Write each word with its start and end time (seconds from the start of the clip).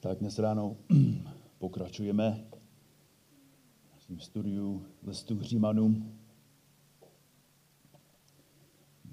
Tak 0.00 0.18
dnes 0.18 0.38
ráno 0.38 0.76
pokračujeme 1.58 2.44
v 3.84 3.92
našem 3.92 4.20
studiu 4.20 4.86
listu 5.02 5.42
Římanům. 5.42 6.18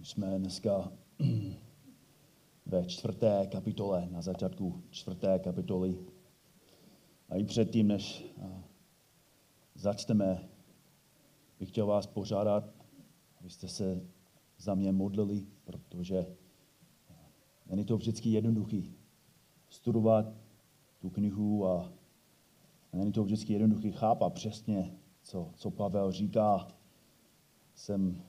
Jsme 0.04 0.40
dneska 0.40 0.92
ve 2.66 2.86
čtvrté 2.86 3.48
kapitole, 3.52 4.08
na 4.12 4.22
začátku 4.22 4.84
čtvrté 4.90 5.40
kapitoly. 5.40 6.00
A 7.30 7.36
i 7.36 7.44
předtím, 7.44 7.88
než 7.88 8.26
začneme, 9.76 10.50
bych 11.60 11.70
chtěl 11.70 11.86
vás 11.86 12.08
požádat, 12.08 12.74
abyste 13.40 13.68
se 13.68 14.02
za 14.58 14.76
mě 14.76 14.92
modlili, 14.92 15.46
protože 15.64 16.26
není 17.66 17.86
to 17.86 17.98
vždycky 17.98 18.30
jednoduchý 18.30 18.96
studovat 19.70 20.47
tu 21.00 21.10
knihu 21.10 21.68
a, 21.68 21.94
a 22.94 22.98
není 22.98 23.12
to 23.12 23.24
vždycky 23.24 23.54
jednoduchý 23.54 23.92
chápat 23.92 24.34
přesně, 24.34 24.98
co, 25.22 25.52
co 25.56 25.72
Pavel 25.72 26.12
říká. 26.12 26.68
Jsem 27.76 28.22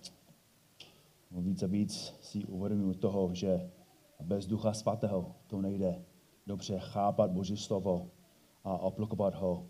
víc 1.30 1.62
a 1.62 1.66
víc 1.66 2.14
si 2.20 2.45
uvědomuji 2.45 2.95
toho, 2.95 3.34
že 3.34 3.70
bez 4.20 4.46
Ducha 4.46 4.73
Svatého 4.73 5.34
to 5.46 5.62
nejde 5.62 6.04
dobře 6.46 6.78
chápat 6.78 7.30
Boží 7.30 7.56
slovo 7.56 8.10
a 8.64 8.74
aplikovat 8.74 9.34
ho 9.34 9.66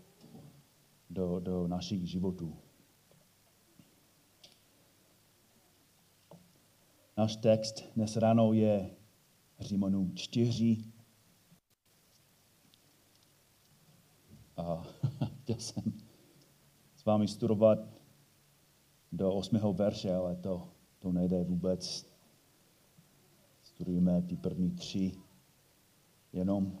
do, 1.09 1.39
do 1.39 1.67
našich 1.67 2.09
životů. 2.09 2.55
Náš 7.17 7.35
text 7.35 7.83
dnes 7.95 8.17
ráno 8.17 8.53
je 8.53 8.95
Římanům 9.59 10.15
4, 10.15 10.77
A 14.59 14.83
chtěl 15.41 15.59
jsem 15.59 15.93
s 16.95 17.05
vámi 17.05 17.27
studovat 17.27 17.79
do 19.11 19.33
osmého 19.33 19.73
verše, 19.73 20.13
ale 20.13 20.35
to, 20.35 20.69
to 20.99 21.11
nejde 21.11 21.43
vůbec. 21.43 22.05
Studujeme 23.63 24.21
ty 24.21 24.35
první 24.35 24.71
tři 24.71 25.11
jenom. 26.33 26.79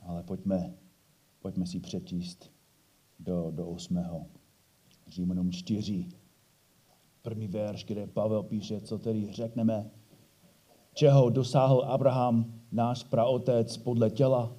Ale 0.00 0.22
pojďme, 0.22 0.74
pojďme 1.40 1.66
si 1.66 1.80
přečíst 1.80 2.52
do, 3.18 3.50
do 3.50 3.68
osmého. 3.68 4.26
Římanům 5.08 5.52
čtyři. 5.52 6.08
První 7.22 7.48
verš, 7.48 7.84
kde 7.84 8.06
Pavel 8.06 8.42
píše, 8.42 8.80
co 8.80 8.98
tedy 8.98 9.32
řekneme, 9.32 9.90
čeho 10.94 11.30
dosáhl 11.30 11.84
Abraham 11.86 12.54
náš 12.72 13.02
praotec 13.02 13.76
podle 13.76 14.10
těla. 14.10 14.52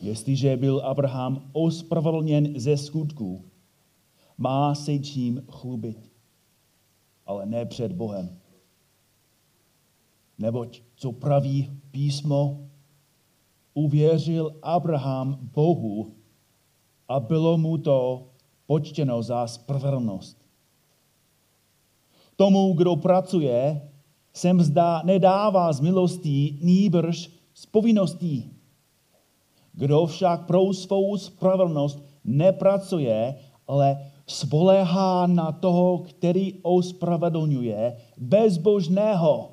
Jestliže 0.00 0.56
byl 0.56 0.80
Abraham 0.84 1.50
ospravedlněn 1.52 2.60
ze 2.60 2.76
skutků, 2.76 3.44
má 4.38 4.74
se 4.74 4.98
čím 4.98 5.42
chlubit, 5.50 6.12
ale 7.26 7.46
ne 7.46 7.66
před 7.66 7.92
Bohem. 7.92 8.38
Neboť, 10.38 10.82
co 10.96 11.12
praví 11.12 11.80
písmo, 11.90 12.68
uvěřil 13.74 14.56
Abraham 14.62 15.38
Bohu 15.40 16.14
a 17.08 17.20
bylo 17.20 17.58
mu 17.58 17.78
to 17.78 18.28
počtěno 18.66 19.22
za 19.22 19.46
spravedlnost. 19.46 20.46
Tomu, 22.36 22.72
kdo 22.72 22.96
pracuje, 22.96 23.90
se 24.36 24.52
mzda 24.52 25.02
nedává 25.04 25.72
z 25.72 25.80
milostí, 25.80 26.58
nýbrž 26.62 27.30
z 27.54 27.66
povinností. 27.66 28.50
Kdo 29.72 30.06
však 30.06 30.46
pro 30.46 30.72
svou 30.72 31.16
spravedlnost 31.16 32.04
nepracuje, 32.24 33.34
ale 33.68 34.12
spolehá 34.26 35.26
na 35.26 35.52
toho, 35.52 35.98
který 35.98 36.54
ospravedlňuje 36.62 37.96
bezbožného, 38.16 39.52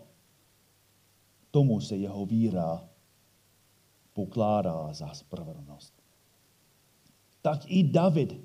tomu 1.51 1.79
se 1.79 1.95
jeho 1.95 2.25
víra 2.25 2.83
pokládá 4.13 4.93
za 4.93 5.13
spravedlnost. 5.13 5.93
Tak 7.41 7.59
i 7.67 7.83
David 7.83 8.35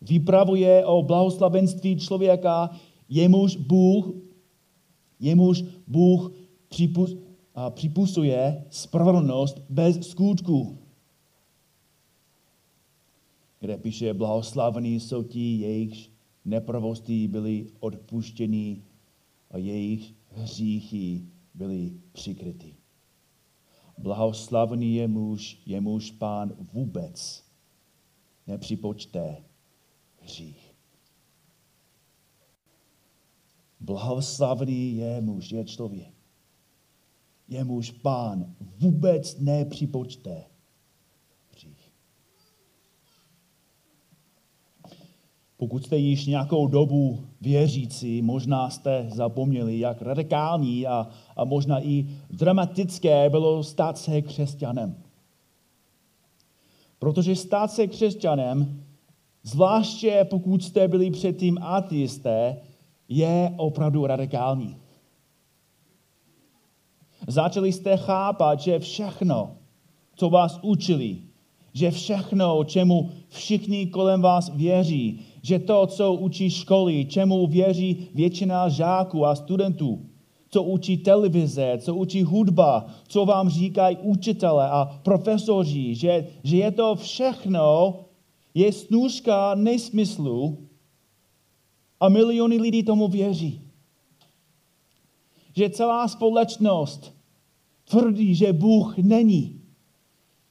vypravuje 0.00 0.86
o 0.86 1.02
blahoslavenství 1.02 1.96
člověka, 1.98 2.70
jemuž 3.08 3.56
Bůh 3.56 4.27
jemuž 5.20 5.64
Bůh 5.86 6.32
připusuje 7.70 8.64
spravedlnost 8.70 9.58
bez 9.68 10.08
skutků. 10.08 10.78
Kde 13.60 13.76
píše, 13.78 14.14
blahoslavení 14.14 15.00
jsou 15.00 15.22
ti, 15.22 15.58
jejichž 15.58 16.10
nepravosti 16.44 17.28
byly 17.28 17.66
odpuštěny 17.80 18.82
a 19.50 19.58
jejich 19.58 20.14
hříchy 20.28 21.22
byly 21.54 21.92
přikryty. 22.12 22.74
Blahoslavný 23.98 24.94
je 24.94 25.08
muž, 25.08 25.58
jemuž 25.66 26.10
pán 26.10 26.52
vůbec 26.72 27.44
nepřipočte 28.46 29.36
hřích. 30.20 30.67
Blahoslavený 33.80 34.96
je 34.96 35.20
muž, 35.20 35.50
je 35.52 35.64
člověk. 35.64 36.14
Je 37.48 37.64
muž 37.64 37.90
pán 37.90 38.54
vůbec 38.78 39.38
nepřipočte 39.38 40.44
hřích. 41.52 41.92
Pokud 45.56 45.84
jste 45.84 45.96
již 45.96 46.26
nějakou 46.26 46.66
dobu 46.66 47.24
věřící, 47.40 48.22
možná 48.22 48.70
jste 48.70 49.06
zapomněli, 49.14 49.78
jak 49.78 50.02
radikální 50.02 50.86
a, 50.86 51.08
a 51.36 51.44
možná 51.44 51.84
i 51.84 52.06
dramatické 52.30 53.30
bylo 53.30 53.62
stát 53.62 53.98
se 53.98 54.22
křesťanem. 54.22 55.02
Protože 56.98 57.36
stát 57.36 57.70
se 57.72 57.86
křesťanem, 57.86 58.84
zvláště 59.42 60.26
pokud 60.30 60.64
jste 60.64 60.88
byli 60.88 61.10
předtím 61.10 61.58
ateisté, 61.62 62.60
je 63.08 63.54
opravdu 63.56 64.06
radikální. 64.06 64.76
Začali 67.26 67.72
jste 67.72 67.96
chápat, 67.96 68.60
že 68.60 68.78
všechno, 68.78 69.56
co 70.14 70.30
vás 70.30 70.58
učili, 70.62 71.18
že 71.72 71.90
všechno, 71.90 72.64
čemu 72.64 73.10
všichni 73.28 73.86
kolem 73.86 74.22
vás 74.22 74.50
věří, 74.54 75.20
že 75.42 75.58
to, 75.58 75.86
co 75.86 76.12
učí 76.12 76.50
školy, 76.50 77.04
čemu 77.04 77.46
věří 77.46 78.08
většina 78.14 78.68
žáků 78.68 79.26
a 79.26 79.34
studentů, 79.34 80.06
co 80.50 80.62
učí 80.62 80.96
televize, 80.96 81.78
co 81.78 81.94
učí 81.94 82.22
hudba, 82.22 82.86
co 83.08 83.24
vám 83.24 83.48
říkají 83.48 83.96
učitele 83.96 84.68
a 84.68 85.00
profesoři, 85.02 85.94
že, 85.94 86.26
že 86.42 86.56
je 86.56 86.70
to 86.70 86.94
všechno, 86.94 87.96
je 88.54 88.72
snůžka 88.72 89.54
nesmyslu, 89.54 90.67
a 92.00 92.08
miliony 92.08 92.56
lidí 92.56 92.82
tomu 92.82 93.08
věří. 93.08 93.62
Že 95.56 95.70
celá 95.70 96.08
společnost 96.08 97.14
tvrdí, 97.84 98.34
že 98.34 98.52
Bůh 98.52 98.98
není, 98.98 99.60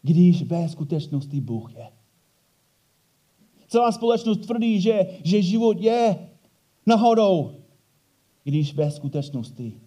když 0.02 0.44
ve 0.44 0.69
skutečnosti 0.69 1.41
Bůh 1.41 1.75
je. 1.75 1.91
Celá 3.68 3.91
společnost 3.91 4.38
tvrdí, 4.38 4.81
že, 4.81 5.19
že 5.24 5.41
život 5.41 5.81
je 5.81 6.30
nahodou, 6.85 7.52
když 8.44 8.73
ve 8.73 8.91
skutečnosti 8.91 9.82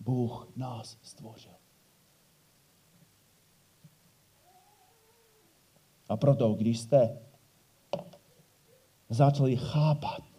Bůh 0.00 0.48
nás 0.56 0.98
stvořil. 1.02 1.52
A 6.08 6.16
proto, 6.16 6.54
když 6.54 6.78
jste 6.78 7.18
začali 9.08 9.56
chápat, 9.56 10.29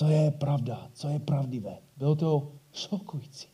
co 0.00 0.08
je 0.08 0.30
pravda, 0.30 0.90
co 0.92 1.08
je 1.08 1.18
pravdivé. 1.18 1.78
Bylo 1.96 2.16
to 2.16 2.52
šokující. 2.72 3.48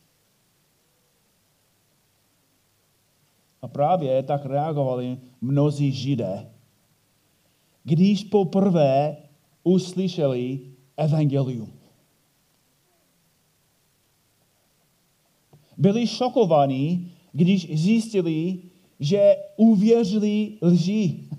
A 3.61 3.67
právě 3.67 4.23
tak 4.23 4.45
reagovali 4.45 5.17
mnozí 5.41 5.91
židé, 5.91 6.51
když 7.83 8.23
poprvé 8.23 9.17
uslyšeli 9.63 10.71
evangelium. 10.97 11.73
Byli 15.77 16.07
šokovaní, 16.07 17.11
když 17.31 17.79
zjistili, 17.79 18.63
že 18.99 19.35
uvěřili 19.57 20.57
lži. 20.61 21.29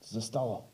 Co 0.00 0.14
se 0.14 0.20
stalo? 0.20 0.71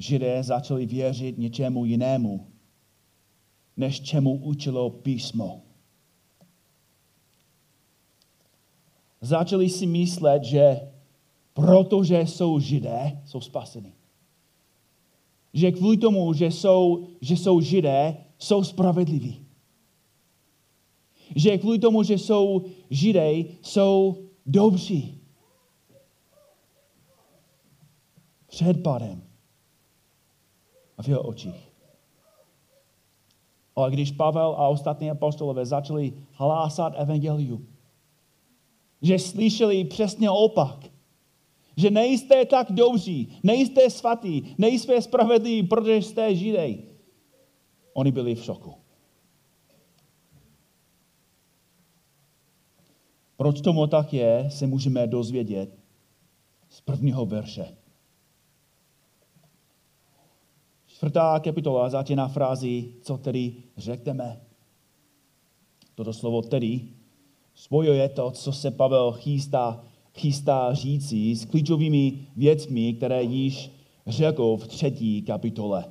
Židé 0.00 0.42
začali 0.42 0.86
věřit 0.86 1.38
něčemu 1.38 1.84
jinému, 1.84 2.46
než 3.76 4.00
čemu 4.00 4.34
učilo 4.34 4.90
písmo. 4.90 5.62
Začali 9.20 9.68
si 9.68 9.86
myslet, 9.86 10.44
že 10.44 10.80
protože 11.52 12.20
jsou 12.20 12.60
židé, 12.60 13.22
jsou 13.26 13.40
spaseni. 13.40 13.92
Že 15.52 15.72
kvůli 15.72 15.96
tomu, 15.96 16.32
že 16.32 16.46
jsou, 16.46 17.06
že 17.20 17.36
jsou 17.36 17.60
židé, 17.60 18.24
jsou 18.38 18.64
spravedliví. 18.64 19.46
Že 21.36 21.58
kvůli 21.58 21.78
tomu, 21.78 22.02
že 22.02 22.14
jsou 22.14 22.64
židé, 22.90 23.32
jsou 23.62 24.24
dobří. 24.46 25.20
Před 28.46 28.82
pádem 28.82 29.29
a 31.00 31.02
v 31.02 31.08
jeho 31.08 31.22
očích. 31.22 31.72
Ale 33.76 33.90
když 33.90 34.12
Pavel 34.12 34.54
a 34.58 34.68
ostatní 34.68 35.10
apostolové 35.10 35.66
začali 35.66 36.12
hlásat 36.32 36.92
evangelium, 36.96 37.66
že 39.02 39.18
slyšeli 39.18 39.84
přesně 39.84 40.30
opak, 40.30 40.84
že 41.76 41.90
nejste 41.90 42.44
tak 42.44 42.72
dobří, 42.72 43.32
nejste 43.42 43.90
svatí, 43.90 44.54
nejste 44.58 45.02
spravedliví, 45.02 45.62
protože 45.62 45.96
jste 45.96 46.34
židej. 46.34 46.84
Oni 47.92 48.12
byli 48.12 48.34
v 48.34 48.44
šoku. 48.44 48.74
Proč 53.36 53.60
tomu 53.60 53.86
tak 53.86 54.12
je, 54.12 54.50
se 54.50 54.66
můžeme 54.66 55.06
dozvědět 55.06 55.78
z 56.68 56.80
prvního 56.80 57.26
verše. 57.26 57.79
Čtvrtá 61.00 61.40
kapitola 61.40 61.90
začíná 61.90 62.28
frázi, 62.28 62.92
co 63.02 63.18
tedy 63.18 63.52
řekneme. 63.76 64.40
Toto 65.94 66.12
slovo 66.12 66.42
tedy 66.42 66.80
spojuje 67.54 68.08
to, 68.08 68.30
co 68.30 68.52
se 68.52 68.70
Pavel 68.70 69.12
chystá, 69.12 69.84
chystá 70.14 70.74
říci 70.74 71.36
s 71.36 71.44
klíčovými 71.44 72.26
věcmi, 72.36 72.94
které 72.94 73.22
již 73.22 73.70
řekl 74.06 74.56
v 74.56 74.66
třetí 74.66 75.22
kapitole. 75.22 75.84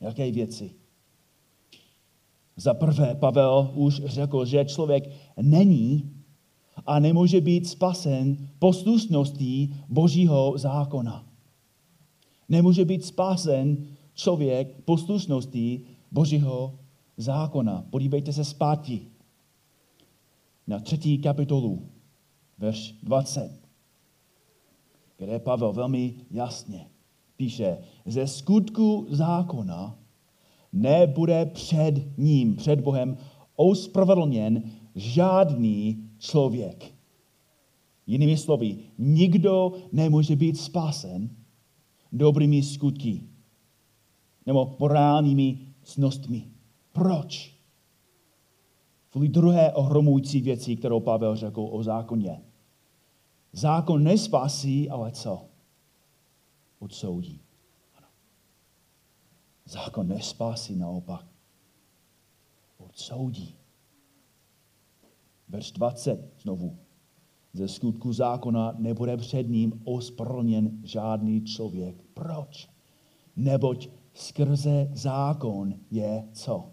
Jaké 0.00 0.32
věci? 0.32 0.70
Za 2.56 2.74
prvé, 2.74 3.14
Pavel 3.14 3.70
už 3.74 4.02
řekl, 4.04 4.44
že 4.44 4.64
člověk 4.64 5.10
není 5.42 6.10
a 6.86 6.98
nemůže 6.98 7.40
být 7.40 7.68
spasen 7.68 8.48
poslušností 8.58 9.74
Božího 9.88 10.52
zákona. 10.56 11.35
Nemůže 12.48 12.84
být 12.84 13.04
spasen 13.04 13.86
člověk 14.14 14.80
poslušností 14.84 15.80
Božího 16.12 16.78
zákona. 17.16 17.84
Podívejte 17.90 18.32
se 18.32 18.44
zpátky 18.44 19.00
na 20.66 20.78
třetí 20.78 21.18
kapitolu, 21.18 21.88
verš 22.58 22.94
20, 23.02 23.60
kde 25.18 25.38
Pavel 25.38 25.72
velmi 25.72 26.14
jasně 26.30 26.86
píše, 27.36 27.78
ze 28.06 28.26
skutku 28.26 29.06
zákona 29.10 29.98
nebude 30.72 31.46
před 31.46 32.18
ním, 32.18 32.56
před 32.56 32.80
Bohem, 32.80 33.16
ospravedlněn 33.56 34.62
žádný 34.94 36.08
člověk. 36.18 36.94
Jinými 38.06 38.36
slovy, 38.36 38.76
nikdo 38.98 39.72
nemůže 39.92 40.36
být 40.36 40.58
spasen 40.58 41.30
dobrými 42.12 42.62
skutky 42.62 43.22
nebo 44.46 44.76
morálními 44.78 45.58
cnostmi. 45.82 46.50
Proč? 46.92 47.56
Kvůli 49.10 49.28
druhé 49.28 49.72
ohromující 49.72 50.40
věci, 50.40 50.76
kterou 50.76 51.00
Pavel 51.00 51.36
řekl 51.36 51.68
o 51.70 51.82
zákoně. 51.82 52.42
Zákon 53.52 54.02
nespasí, 54.02 54.90
ale 54.90 55.12
co? 55.12 55.48
Odsoudí. 56.78 57.40
Ano. 57.94 58.06
Zákon 59.64 60.08
nespasí, 60.08 60.76
naopak. 60.76 61.26
Odsoudí. 62.78 63.54
Verš 65.48 65.72
20 65.72 66.32
znovu. 66.42 66.78
Ze 67.56 67.68
skutku 67.68 68.12
zákona 68.12 68.74
nebude 68.78 69.16
před 69.16 69.48
ním 69.48 69.80
ospravedlněn 69.84 70.80
žádný 70.84 71.44
člověk. 71.44 72.02
Proč? 72.14 72.68
Neboť 73.36 73.88
skrze 74.14 74.90
zákon 74.92 75.74
je 75.90 76.28
co? 76.32 76.72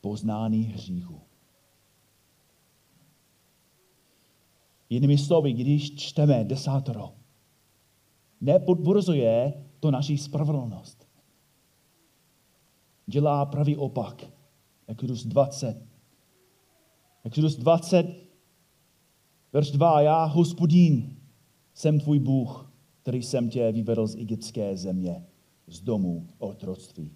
Poznání 0.00 0.62
hříchu. 0.62 1.20
Jinými 4.90 5.18
slovy, 5.18 5.52
když 5.52 5.94
čteme 5.94 6.44
desátoro, 6.44 7.12
nepodburzuje 8.40 9.64
to 9.80 9.90
naší 9.90 10.18
spravedlnost. 10.18 11.08
Dělá 13.06 13.46
pravý 13.46 13.76
opak. 13.76 14.30
Exodus 14.86 15.26
20. 15.26 15.86
Exodus 17.24 17.56
20, 17.56 18.31
verš 19.52 19.70
2. 19.70 20.00
Já, 20.00 20.24
hospodín, 20.24 21.16
jsem 21.74 22.00
tvůj 22.00 22.18
Bůh, 22.18 22.72
který 23.02 23.22
jsem 23.22 23.50
tě 23.50 23.72
vyvedl 23.72 24.06
z 24.06 24.16
egyptské 24.16 24.76
země, 24.76 25.26
z 25.66 25.80
domu 25.80 26.28
otroctví. 26.38 27.12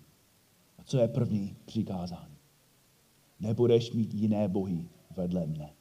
A 0.78 0.84
co 0.84 0.98
je 0.98 1.08
první 1.08 1.56
přikázání? 1.64 2.36
Nebudeš 3.40 3.92
mít 3.92 4.14
jiné 4.14 4.48
bohy 4.48 4.88
vedle 5.16 5.46
mne. 5.46 5.74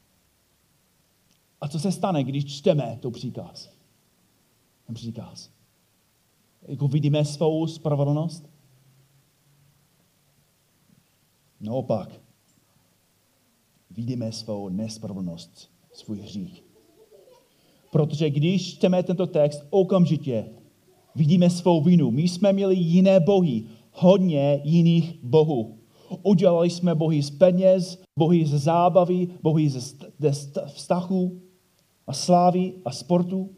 A 1.60 1.68
co 1.68 1.80
se 1.80 1.92
stane, 1.92 2.24
když 2.24 2.56
čteme 2.56 2.98
to 3.02 3.10
příkaz? 3.10 3.70
Ten 4.86 4.94
příkaz. 4.94 5.50
Jako 6.62 6.88
vidíme 6.88 7.24
svou 7.24 7.66
spravedlnost? 7.66 8.50
Naopak, 11.60 12.20
vidíme 13.90 14.32
svou 14.32 14.68
nespravedlnost, 14.68 15.70
svůj 15.96 16.20
hřích. 16.20 16.64
Protože 17.92 18.30
když 18.30 18.74
čteme 18.74 19.02
tento 19.02 19.26
text, 19.26 19.62
okamžitě 19.70 20.44
vidíme 21.14 21.50
svou 21.50 21.80
vinu. 21.80 22.10
My 22.10 22.22
jsme 22.22 22.52
měli 22.52 22.76
jiné 22.76 23.20
bohy, 23.20 23.64
hodně 23.92 24.60
jiných 24.64 25.18
bohů. 25.22 25.78
Udělali 26.22 26.70
jsme 26.70 26.94
bohy 26.94 27.22
z 27.22 27.30
peněz, 27.30 28.02
bohy 28.18 28.46
ze 28.46 28.58
zábavy, 28.58 29.28
bohy 29.42 29.70
ze 29.70 30.32
vztahu 30.66 31.40
a 32.06 32.12
slávy 32.12 32.72
a 32.84 32.92
sportu. 32.92 33.50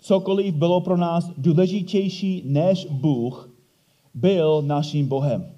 Cokoliv 0.00 0.54
bylo 0.54 0.80
pro 0.80 0.96
nás 0.96 1.30
důležitější 1.38 2.42
než 2.46 2.86
Bůh, 2.90 3.50
byl 4.14 4.62
naším 4.62 5.08
Bohem. 5.08 5.54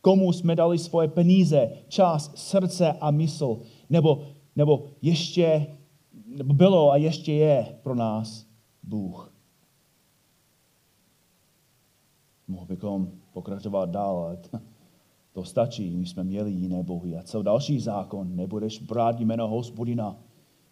Komu 0.00 0.32
jsme 0.32 0.56
dali 0.56 0.78
svoje 0.78 1.08
peníze, 1.08 1.70
čas, 1.88 2.32
srdce 2.34 2.92
a 2.92 3.10
mysl, 3.10 3.60
nebo, 3.90 4.22
nebo 4.56 4.86
ještě 5.02 5.66
nebo 6.26 6.54
bylo 6.54 6.90
a 6.90 6.96
ještě 6.96 7.32
je 7.32 7.78
pro 7.82 7.94
nás 7.94 8.46
Bůh. 8.82 9.32
Mohl 12.48 12.66
bychom 12.66 13.10
pokračovat 13.32 13.90
dál, 13.90 14.16
ale 14.16 14.38
to 15.32 15.44
stačí, 15.44 15.96
my 15.96 16.06
jsme 16.06 16.24
měli 16.24 16.50
jiné 16.50 16.82
bohy. 16.82 17.16
A 17.16 17.22
co 17.22 17.42
další 17.42 17.80
zákon? 17.80 18.36
Nebudeš 18.36 18.78
brát 18.78 19.20
jméno 19.20 19.48
hospodina, 19.48 20.16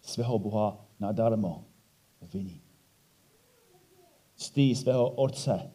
svého 0.01 0.39
Boha 0.39 0.85
nadarmo. 0.99 1.63
Viní. 2.33 2.61
Ctí 4.35 4.75
svého 4.75 5.09
otce 5.09 5.71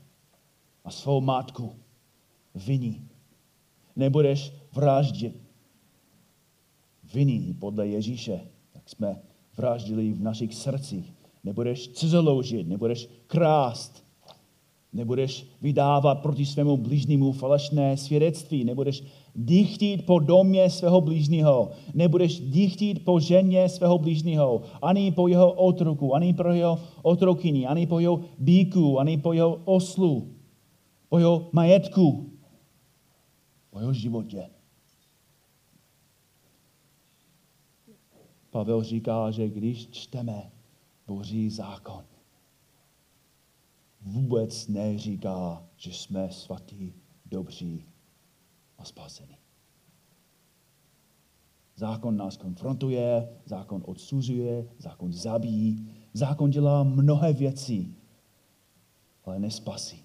a 0.84 0.90
svou 0.90 1.20
matku. 1.20 1.72
Viní. 2.54 3.08
Nebudeš 3.96 4.52
vraždit. 4.72 5.45
Viní 7.14 7.54
podle 7.58 7.86
Ježíše. 7.86 8.40
Tak 8.72 8.90
jsme 8.90 9.22
vraždili 9.56 10.12
v 10.12 10.22
našich 10.22 10.54
srdcích. 10.54 11.14
Nebudeš 11.44 11.88
cizoloužit, 11.88 12.68
nebudeš 12.68 13.08
krást, 13.26 14.04
nebudeš 14.92 15.46
vydávat 15.62 16.22
proti 16.22 16.46
svému 16.46 16.76
blížnímu 16.76 17.32
falešné 17.32 17.96
svědectví, 17.96 18.64
nebudeš 18.64 19.04
dýchtit 19.34 20.06
po 20.06 20.18
domě 20.18 20.70
svého 20.70 21.00
blížního, 21.00 21.70
nebudeš 21.94 22.40
dýchtit 22.40 23.04
po 23.04 23.20
ženě 23.20 23.68
svého 23.68 23.98
blížního, 23.98 24.62
ani 24.82 25.12
po 25.12 25.28
jeho 25.28 25.52
otroku, 25.52 26.14
ani 26.14 26.34
po 26.34 26.48
jeho 26.48 26.78
otrokyni, 27.02 27.66
ani 27.66 27.86
po 27.86 28.00
jeho 28.00 28.20
bíku, 28.38 28.98
ani 29.00 29.18
po 29.18 29.32
jeho 29.32 29.60
oslu, 29.64 30.28
po 31.08 31.18
jeho 31.18 31.48
majetku, 31.52 32.30
po 33.70 33.80
jeho 33.80 33.92
životě. 33.92 34.55
Pavel 38.56 38.82
říká, 38.82 39.30
že 39.30 39.48
když 39.48 39.88
čteme 39.90 40.52
Boží 41.06 41.50
zákon, 41.50 42.04
vůbec 44.00 44.68
neříká, 44.68 45.64
že 45.76 45.92
jsme 45.92 46.30
svatí, 46.30 46.94
dobří 47.26 47.84
a 48.78 48.84
spasení. 48.84 49.36
Zákon 51.76 52.16
nás 52.16 52.36
konfrontuje, 52.36 53.28
zákon 53.44 53.82
odsuzuje, 53.86 54.68
zákon 54.78 55.12
zabíjí, 55.12 55.90
zákon 56.12 56.50
dělá 56.50 56.82
mnohé 56.82 57.32
věci, 57.32 57.94
ale 59.24 59.38
nespasí. 59.38 60.04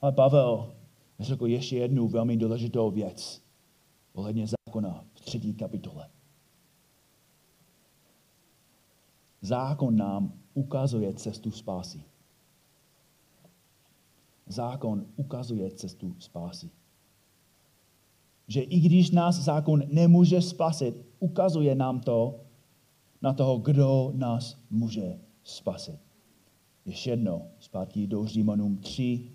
Ale 0.00 0.12
Pavel 0.12 0.74
řekl 1.20 1.46
ještě 1.46 1.76
jednu 1.76 2.08
velmi 2.08 2.36
důležitou 2.36 2.90
věc 2.90 3.42
ohledně 4.12 4.46
zákona 4.46 5.04
třetí 5.24 5.54
kapitole. 5.54 6.10
Zákon 9.40 9.96
nám 9.96 10.32
ukazuje 10.54 11.14
cestu 11.14 11.50
spásy. 11.50 12.04
Zákon 14.46 15.06
ukazuje 15.16 15.70
cestu 15.70 16.16
spásy. 16.18 16.70
Že 18.48 18.60
i 18.60 18.80
když 18.80 19.10
nás 19.10 19.36
zákon 19.36 19.82
nemůže 19.92 20.42
spasit, 20.42 21.06
ukazuje 21.18 21.74
nám 21.74 22.00
to 22.00 22.40
na 23.22 23.32
toho, 23.32 23.58
kdo 23.58 24.12
nás 24.14 24.58
může 24.70 25.20
spasit. 25.44 26.00
Ještě 26.84 27.10
jedno, 27.10 27.46
zpátky 27.58 28.06
do 28.06 28.26
Římanům 28.26 28.78
3, 28.78 29.32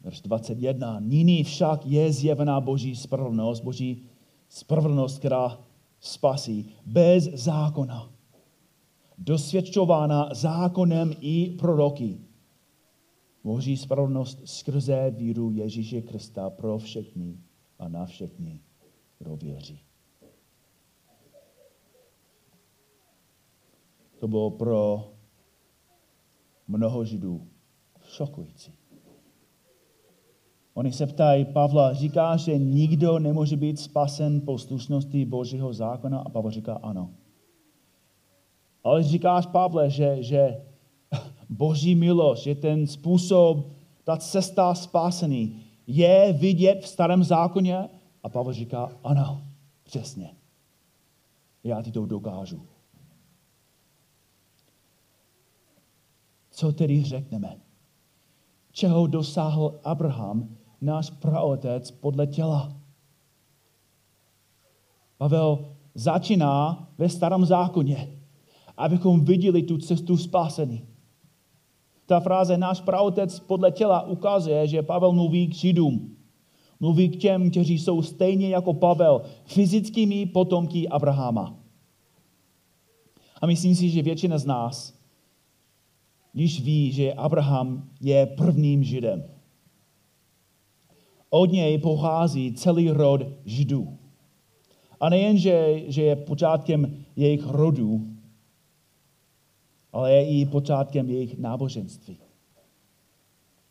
verš 0.00 0.20
21. 0.20 1.00
Nyní 1.00 1.44
však 1.44 1.86
je 1.86 2.12
zjevená 2.12 2.60
Boží 2.60 2.96
spravedlnost, 2.96 3.60
Boží 3.60 4.06
spravedlnost, 4.48 5.18
která 5.18 5.60
spasí 6.00 6.72
bez 6.86 7.24
zákona. 7.24 8.12
Dosvědčována 9.18 10.28
zákonem 10.34 11.12
i 11.20 11.56
proroky. 11.58 12.20
Boží 13.44 13.76
spravedlnost 13.76 14.40
skrze 14.44 15.10
víru 15.10 15.50
Ježíše 15.50 16.02
Krista 16.02 16.50
pro 16.50 16.78
všechny 16.78 17.38
a 17.78 17.88
na 17.88 18.06
všechny, 18.06 18.60
kdo 19.18 19.36
věří. 19.36 19.80
To 24.18 24.28
bylo 24.28 24.50
pro 24.50 25.12
mnoho 26.68 27.04
Židů 27.04 27.48
šokující. 28.02 28.79
Oni 30.74 30.92
se 30.92 31.06
ptají, 31.06 31.44
Pavla 31.44 31.92
říká, 31.92 32.36
že 32.36 32.58
nikdo 32.58 33.18
nemůže 33.18 33.56
být 33.56 33.78
spasen 33.78 34.40
poslušností 34.40 35.24
Božího 35.24 35.72
zákona 35.72 36.18
a 36.18 36.28
Pavel 36.28 36.50
říká 36.50 36.74
ano. 36.82 37.10
Ale 38.84 39.02
říkáš, 39.02 39.46
Pavle, 39.46 39.90
že, 39.90 40.22
že 40.22 40.60
Boží 41.48 41.94
milost 41.94 42.46
je 42.46 42.54
ten 42.54 42.86
způsob, 42.86 43.66
ta 44.04 44.16
cesta 44.16 44.74
spásení, 44.74 45.62
je 45.86 46.32
vidět 46.32 46.84
v 46.84 46.88
starém 46.88 47.24
zákoně? 47.24 47.88
A 48.22 48.28
Pavel 48.28 48.52
říká, 48.52 48.92
ano, 49.04 49.42
přesně. 49.82 50.30
Já 51.64 51.82
ti 51.82 51.92
to 51.92 52.06
dokážu. 52.06 52.62
Co 56.50 56.72
tedy 56.72 57.04
řekneme? 57.04 57.56
Čeho 58.72 59.06
dosáhl 59.06 59.80
Abraham, 59.84 60.56
náš 60.80 61.10
praotec, 61.10 61.90
podle 61.90 62.26
těla? 62.26 62.72
Pavel 65.18 65.76
začíná 65.94 66.88
ve 66.98 67.08
starém 67.08 67.44
zákoně, 67.44 68.08
abychom 68.76 69.24
viděli 69.24 69.62
tu 69.62 69.78
cestu 69.78 70.16
spásení. 70.16 70.82
Ta 72.06 72.20
fráze 72.20 72.58
náš 72.58 72.80
praotec 72.80 73.40
podle 73.40 73.70
těla 73.70 74.02
ukazuje, 74.02 74.66
že 74.66 74.82
Pavel 74.82 75.12
mluví 75.12 75.48
k 75.48 75.54
Židům. 75.54 76.16
Mluví 76.80 77.08
k 77.08 77.16
těm, 77.16 77.50
kteří 77.50 77.78
jsou 77.78 78.02
stejně 78.02 78.48
jako 78.48 78.74
Pavel, 78.74 79.22
fyzickými 79.44 80.26
potomky 80.26 80.88
Abrahama. 80.88 81.56
A 83.42 83.46
myslím 83.46 83.74
si, 83.74 83.90
že 83.90 84.02
většina 84.02 84.38
z 84.38 84.46
nás 84.46 85.00
již 86.34 86.60
ví, 86.60 86.92
že 86.92 87.12
Abraham 87.12 87.88
je 88.00 88.26
prvním 88.26 88.84
Židem. 88.84 89.39
Od 91.30 91.52
něj 91.52 91.78
pochází 91.78 92.52
celý 92.52 92.90
rod 92.90 93.20
Židů. 93.44 93.98
A 95.00 95.08
nejen, 95.08 95.38
že, 95.38 95.82
že 95.86 96.02
je 96.02 96.16
počátkem 96.16 96.96
jejich 97.16 97.46
rodu, 97.46 98.06
ale 99.92 100.12
je 100.12 100.28
i 100.28 100.46
počátkem 100.46 101.10
jejich 101.10 101.38
náboženství. 101.38 102.18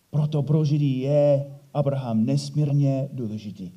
Proto 0.09 0.43
pro 0.43 0.65
Židy 0.65 0.85
je 0.85 1.51
Abraham 1.73 2.25
nesmírně 2.25 3.09
důležitý. 3.13 3.71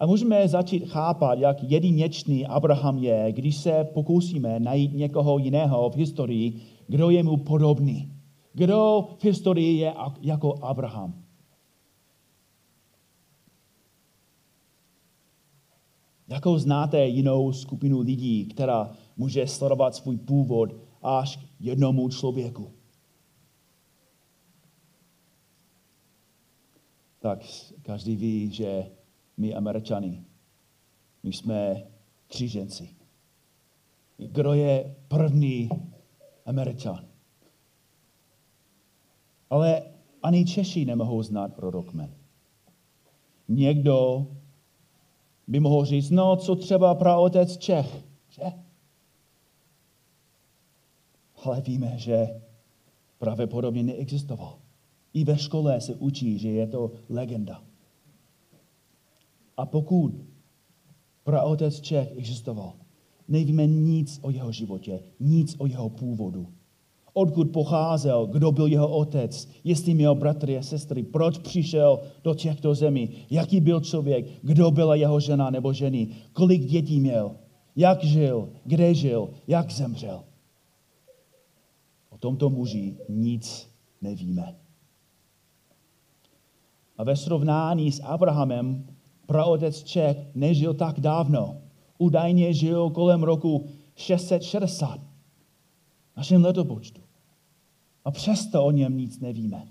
A 0.00 0.06
můžeme 0.06 0.48
začít 0.48 0.88
chápat, 0.88 1.38
jak 1.38 1.62
jedinečný 1.62 2.46
Abraham 2.46 2.98
je, 2.98 3.32
když 3.32 3.56
se 3.56 3.84
pokusíme 3.84 4.60
najít 4.60 4.92
někoho 4.94 5.38
jiného 5.38 5.90
v 5.90 5.96
historii, 5.96 6.52
kdo 6.86 7.10
je 7.10 7.22
mu 7.22 7.36
podobný. 7.36 8.12
Kdo 8.52 9.08
v 9.18 9.24
historii 9.24 9.78
je 9.78 9.94
jako 10.20 10.54
Abraham. 10.62 11.21
Jakou 16.32 16.58
znáte 16.58 17.06
jinou 17.06 17.52
skupinu 17.52 18.00
lidí, 18.00 18.44
která 18.44 18.92
může 19.16 19.46
sledovat 19.46 19.94
svůj 19.94 20.16
původ 20.16 20.74
až 21.02 21.36
k 21.36 21.40
jednomu 21.60 22.08
člověku? 22.08 22.70
Tak 27.18 27.44
každý 27.82 28.16
ví, 28.16 28.52
že 28.52 28.90
my 29.36 29.54
Američani, 29.54 30.24
my 31.22 31.32
jsme 31.32 31.82
kříženci. 32.26 32.88
Kdo 34.16 34.52
je 34.52 34.96
první 35.08 35.68
Američan? 36.46 37.04
Ale 39.50 39.82
ani 40.22 40.44
Češi 40.44 40.84
nemohou 40.84 41.22
znát 41.22 41.54
prorokmen. 41.54 42.14
Někdo 43.48 44.26
by 45.46 45.60
mohl 45.60 45.84
říct, 45.84 46.10
no 46.10 46.36
co 46.36 46.56
třeba 46.56 46.94
praotec 46.94 47.56
Čech, 47.56 48.04
že? 48.28 48.42
Ale 51.44 51.60
víme, 51.60 51.92
že 51.96 52.40
pravděpodobně 53.18 53.82
neexistoval. 53.82 54.58
I 55.14 55.24
ve 55.24 55.38
škole 55.38 55.80
se 55.80 55.94
učí, 55.94 56.38
že 56.38 56.48
je 56.48 56.66
to 56.66 56.92
legenda. 57.08 57.62
A 59.56 59.66
pokud 59.66 60.14
praotec 61.24 61.80
Čech 61.80 62.12
existoval, 62.16 62.72
nevíme 63.28 63.66
nic 63.66 64.18
o 64.22 64.30
jeho 64.30 64.52
životě, 64.52 65.02
nic 65.20 65.56
o 65.58 65.66
jeho 65.66 65.88
původu. 65.88 66.48
Odkud 67.12 67.50
pocházel, 67.50 68.26
kdo 68.26 68.52
byl 68.52 68.66
jeho 68.66 68.88
otec, 68.88 69.48
jestli 69.64 69.94
měl 69.94 70.14
bratry 70.14 70.58
a 70.58 70.62
sestry, 70.62 71.02
proč 71.02 71.38
přišel 71.38 72.00
do 72.24 72.34
těchto 72.34 72.74
zemí, 72.74 73.10
jaký 73.30 73.60
byl 73.60 73.80
člověk, 73.80 74.26
kdo 74.42 74.70
byla 74.70 74.94
jeho 74.94 75.20
žena 75.20 75.50
nebo 75.50 75.72
ženy, 75.72 76.08
kolik 76.32 76.62
dětí 76.62 77.00
měl, 77.00 77.36
jak 77.76 78.04
žil, 78.04 78.48
kde 78.64 78.94
žil, 78.94 79.30
jak 79.46 79.70
zemřel. 79.70 80.24
O 82.10 82.18
tomto 82.18 82.50
muži 82.50 82.96
nic 83.08 83.68
nevíme. 84.00 84.56
A 86.98 87.04
ve 87.04 87.16
srovnání 87.16 87.92
s 87.92 88.02
Abrahamem 88.02 88.86
praotec 89.26 89.82
Čech 89.82 90.16
nežil 90.34 90.74
tak 90.74 91.00
dávno. 91.00 91.56
Údajně 91.98 92.54
žil 92.54 92.90
kolem 92.90 93.22
roku 93.22 93.66
660 93.94 95.11
našem 96.16 96.44
letopočtu. 96.44 97.00
A 98.04 98.10
přesto 98.10 98.64
o 98.64 98.70
něm 98.70 98.96
nic 98.96 99.20
nevíme. 99.20 99.68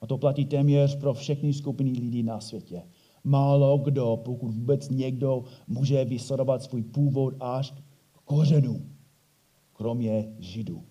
A 0.00 0.06
to 0.06 0.18
platí 0.18 0.44
téměř 0.44 0.96
pro 0.96 1.14
všechny 1.14 1.52
skupiny 1.52 1.90
lidí 1.90 2.22
na 2.22 2.40
světě. 2.40 2.82
Málo 3.24 3.78
kdo, 3.78 4.20
pokud 4.24 4.54
vůbec 4.54 4.88
někdo, 4.88 5.44
může 5.68 6.04
vysledovat 6.04 6.62
svůj 6.62 6.82
původ 6.82 7.34
až 7.40 7.70
k 8.12 8.20
kořenu, 8.24 8.86
kromě 9.72 10.28
Židů. 10.38 10.82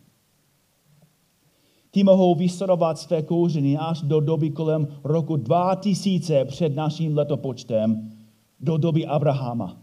Ti 1.91 2.03
mohou 2.03 2.36
vysledovat 2.36 3.00
své 3.00 3.22
kořeny 3.22 3.77
až 3.77 4.01
do 4.01 4.20
doby 4.20 4.50
kolem 4.50 4.88
roku 5.03 5.36
2000 5.36 6.46
před 6.46 6.75
naším 6.75 7.17
letopočtem, 7.17 8.12
do 8.60 8.77
doby 8.77 9.05
Abrahama. 9.05 9.81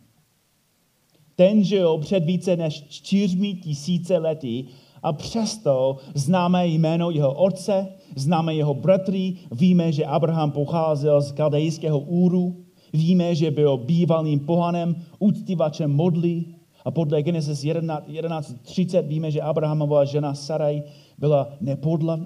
Ten 1.38 1.64
žil 1.64 1.98
před 1.98 2.24
více 2.24 2.56
než 2.56 2.82
čtyřmi 2.88 3.54
tisíce 3.54 4.18
lety 4.18 4.64
a 5.02 5.12
přesto 5.12 5.96
známe 6.14 6.66
jméno 6.66 7.10
jeho 7.10 7.34
otce, 7.34 7.86
známe 8.16 8.54
jeho 8.54 8.74
bratry, 8.74 9.34
víme, 9.52 9.92
že 9.92 10.04
Abraham 10.04 10.50
pocházel 10.50 11.20
z 11.20 11.32
kaldejského 11.32 11.98
úru, 11.98 12.56
víme, 12.92 13.34
že 13.34 13.50
byl 13.50 13.76
bývalým 13.76 14.40
pohanem, 14.40 14.96
úctivačem 15.18 15.90
modlí 15.90 16.54
A 16.84 16.90
podle 16.90 17.22
Genesis 17.22 17.64
11.30 17.64 19.06
víme, 19.06 19.30
že 19.30 19.42
Abrahamova 19.42 20.04
žena 20.04 20.34
Saraj 20.34 20.82
byla 21.18 21.48
nepodla, 21.60 22.20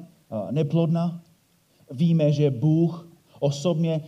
neplodná. 0.50 1.20
Víme, 1.90 2.32
že 2.32 2.50
Bůh 2.50 3.08
osobně 3.40 4.00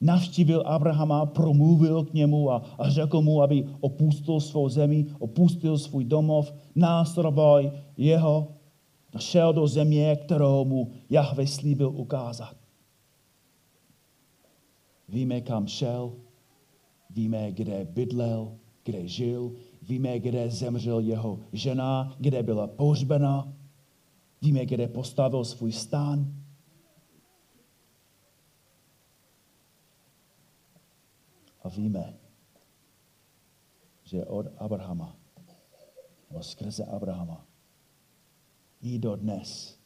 navštívil 0.00 0.62
Abrahama, 0.66 1.26
promluvil 1.26 2.04
k 2.04 2.12
němu 2.12 2.50
a, 2.50 2.62
a 2.78 2.90
řekl 2.90 3.22
mu, 3.22 3.42
aby 3.42 3.68
opustil 3.80 4.40
svou 4.40 4.68
zemi, 4.68 5.06
opustil 5.18 5.78
svůj 5.78 6.04
domov, 6.04 6.54
následoval 6.74 7.72
jeho 7.96 8.48
a 9.14 9.18
šel 9.18 9.52
do 9.52 9.66
země, 9.66 10.16
kterou 10.16 10.64
mu 10.64 10.90
Jahve 11.10 11.46
slíbil 11.46 11.88
ukázat. 11.88 12.56
Víme, 15.08 15.40
kam 15.40 15.66
šel, 15.66 16.12
víme, 17.10 17.52
kde 17.52 17.84
bydlel, 17.90 18.52
kde 18.84 19.08
žil, 19.08 19.52
víme, 19.82 20.18
kde 20.18 20.50
zemřel 20.50 21.00
jeho 21.00 21.38
žena, 21.52 22.16
kde 22.18 22.42
byla 22.42 22.66
pohřbena, 22.66 23.52
víme, 24.42 24.66
kde 24.66 24.88
postavil 24.88 25.44
svůj 25.44 25.72
stán. 25.72 26.43
A 31.64 31.68
víme, 31.68 32.18
že 34.02 34.24
od 34.24 34.46
Abrahama, 34.58 35.16
nebo 36.30 36.42
skrze 36.42 36.84
Abrahama, 36.84 37.46
i 38.80 38.98
do 38.98 39.16
dnes 39.16 39.78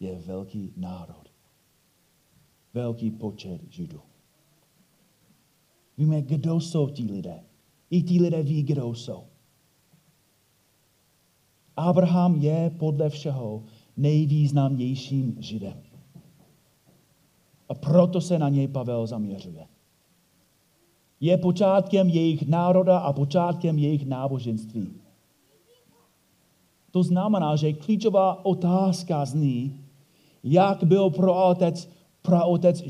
je 0.00 0.18
velký 0.18 0.72
národ. 0.76 1.32
Velký 2.74 3.10
počet 3.10 3.72
Židů. 3.72 4.00
Víme, 5.98 6.22
kdo 6.22 6.60
jsou 6.60 6.88
ti 6.88 7.04
lidé. 7.04 7.44
I 7.90 8.02
ti 8.02 8.22
lidé 8.22 8.42
ví, 8.42 8.62
kdo 8.62 8.88
jsou. 8.94 9.24
Abraham 11.76 12.36
je 12.36 12.70
podle 12.70 13.10
všeho 13.10 13.64
nejvýznamnějším 13.96 15.36
Židem. 15.38 15.82
A 17.68 17.74
proto 17.74 18.20
se 18.20 18.38
na 18.38 18.48
něj 18.48 18.68
Pavel 18.68 19.06
zaměřuje. 19.06 19.71
Je 21.22 21.38
počátkem 21.38 22.08
jejich 22.08 22.48
národa 22.48 22.98
a 22.98 23.12
počátkem 23.12 23.78
jejich 23.78 24.06
náboženství. 24.06 24.90
To 26.90 27.02
znamená, 27.02 27.56
že 27.56 27.72
klíčová 27.72 28.44
otázka 28.44 29.24
zní, 29.24 29.80
jak 30.42 30.84
byl 30.84 31.10
pro 31.10 31.46
otec, 31.46 31.88
pro 32.22 32.46
otec 32.46 32.82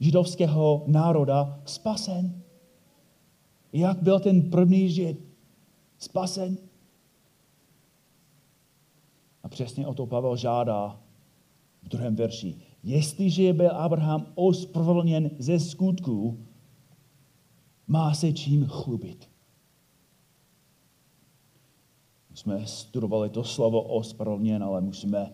židovského 0.00 0.84
národa 0.86 1.60
spasen. 1.64 2.42
Jak 3.72 4.02
byl 4.02 4.20
ten 4.20 4.50
první 4.50 4.90
žid 4.90 5.20
spasen? 5.98 6.58
A 9.42 9.48
přesně 9.48 9.86
o 9.86 9.94
to 9.94 10.06
Pavel 10.06 10.36
žádá 10.36 11.00
v 11.82 11.88
druhém 11.88 12.16
verši. 12.16 12.54
Jestliže 12.82 13.52
byl 13.52 13.70
Abraham 13.70 14.26
ospravedlněn 14.34 15.30
ze 15.38 15.60
skutků, 15.60 16.45
má 17.86 18.14
se 18.14 18.32
čím 18.32 18.66
chlubit. 18.66 19.28
Jsme 22.34 22.66
studovali 22.66 23.30
to 23.30 23.44
slovo 23.44 23.82
ospravedlněn, 23.82 24.62
ale 24.62 24.80
musíme 24.80 25.32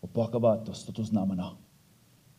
opakovat 0.00 0.62
to, 0.62 0.72
co 0.72 0.92
to 0.92 1.04
znamená. 1.04 1.58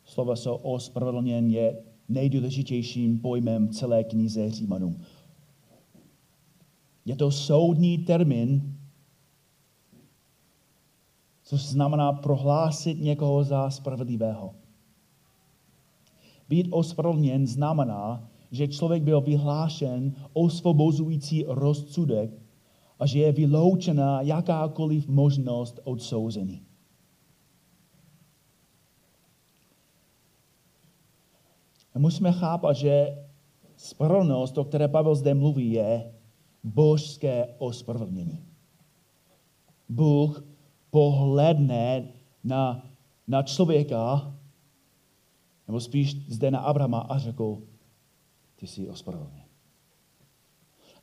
Slovo 0.06 0.36
so 0.36 0.64
ospravedlněn 0.64 1.48
je 1.48 1.84
nejdůležitějším 2.10 3.20
pojmem 3.20 3.70
celé 3.70 4.04
knize 4.04 4.52
Římanům. 4.52 5.02
Je 7.06 7.16
to 7.16 7.32
soudní 7.32 7.98
termín, 7.98 8.78
což 11.44 11.66
znamená 11.66 12.14
prohlásit 12.14 13.00
někoho 13.00 13.44
za 13.44 13.70
spravedlivého. 13.70 14.56
Být 16.50 16.68
ospravedlněn 16.72 17.48
znamená, 17.48 18.30
že 18.52 18.68
člověk 18.68 19.04
byl 19.04 19.22
vyhlášen 19.22 20.14
osvobozující 20.34 21.46
rozsudek 21.48 22.32
a 23.00 23.06
že 23.06 23.20
je 23.20 23.32
vyloučena 23.32 24.22
jakákoliv 24.22 25.08
možnost 25.08 25.80
odsouzení. 25.84 26.62
A 31.94 32.00
musíme 32.00 32.32
chápat, 32.32 32.74
že 32.74 33.18
spravedlnost, 33.76 34.58
o 34.58 34.64
které 34.64 34.88
Pavel 34.88 35.16
zde 35.16 35.34
mluví, 35.34 35.72
je 35.72 36.12
božské 36.64 37.48
ospravedlnění. 37.58 38.46
Bůh 39.90 40.44
pohledne 40.90 42.08
na, 42.44 42.86
na 43.28 43.44
člověka, 43.44 44.34
nebo 45.68 45.80
spíš 45.80 46.16
zde 46.28 46.52
na 46.52 46.60
Abrahama 46.60 47.00
a 47.00 47.18
řekl, 47.18 47.62
ty 48.60 48.68
jsi 48.68 48.90
ospravedlněn. 48.90 49.44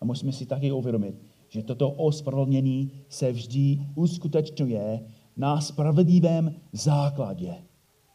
A 0.00 0.04
musíme 0.04 0.32
si 0.32 0.46
taky 0.46 0.72
uvědomit, 0.72 1.14
že 1.48 1.62
toto 1.62 1.90
ospravedlnění 1.90 2.90
se 3.08 3.32
vždy 3.32 3.80
uskutečňuje 3.94 5.06
na 5.36 5.60
spravedlivém 5.60 6.54
základě. 6.72 7.54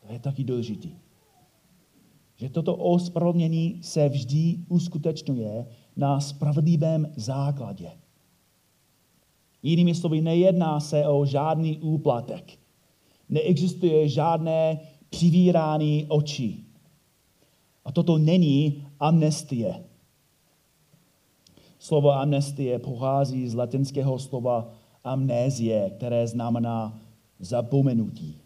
To 0.08 0.14
je 0.14 0.20
taky 0.20 0.44
důležité. 0.44 0.88
Že 2.36 2.50
toto 2.50 2.76
ospravedlnění 2.76 3.80
se 3.84 4.10
vždy 4.10 4.58
uskutečňuje 4.70 5.68
na 5.96 6.20
spravedlivém 6.20 7.14
základě. 7.16 7.92
Jinými 9.64 9.96
slovy, 9.96 10.22
nejedná 10.22 10.80
se 10.80 11.08
o 11.08 11.26
žádný 11.26 11.80
úplatek. 11.80 12.60
Neexistuje 13.30 14.10
žádné 14.10 14.80
přivírání 15.10 16.06
očí. 16.08 16.66
A 17.86 17.92
toto 17.92 18.18
není 18.18 18.86
amnestie. 19.02 19.84
Slovo 21.80 22.14
amnestie 22.14 22.80
pochází 22.80 23.50
z 23.50 23.54
latinského 23.54 24.20
slova 24.20 24.70
amnézie, 25.04 25.90
které 25.90 26.28
znamená 26.28 26.94
zapomenutí. 27.40 28.38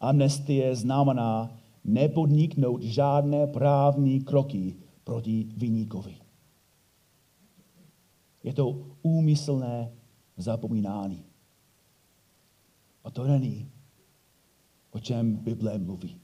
Amnestie 0.00 0.76
znamená 0.76 1.56
nepodniknout 1.84 2.82
žádné 2.82 3.46
právní 3.46 4.20
kroky 4.20 4.76
proti 5.04 5.48
vyníkovi. 5.56 6.16
Je 8.44 8.52
to 8.52 8.84
úmyslné 9.02 9.92
zapomínání. 10.36 11.24
A 13.04 13.10
to 13.10 13.24
není, 13.24 13.70
o 14.90 15.00
čem 15.00 15.36
Bible 15.36 15.78
mluví 15.78 16.20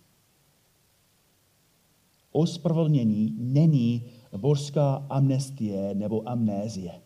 ospravedlnění 2.37 3.35
není 3.39 4.05
božská 4.37 5.07
amnestie 5.11 5.95
nebo 5.95 6.29
amnézie. 6.29 7.03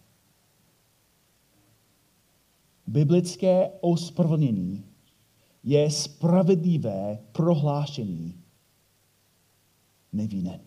Biblické 2.86 3.70
ospravedlnění 3.80 4.84
je 5.62 5.90
spravedlivé 5.90 7.18
prohlášení 7.32 8.42
nevinen. 10.12 10.60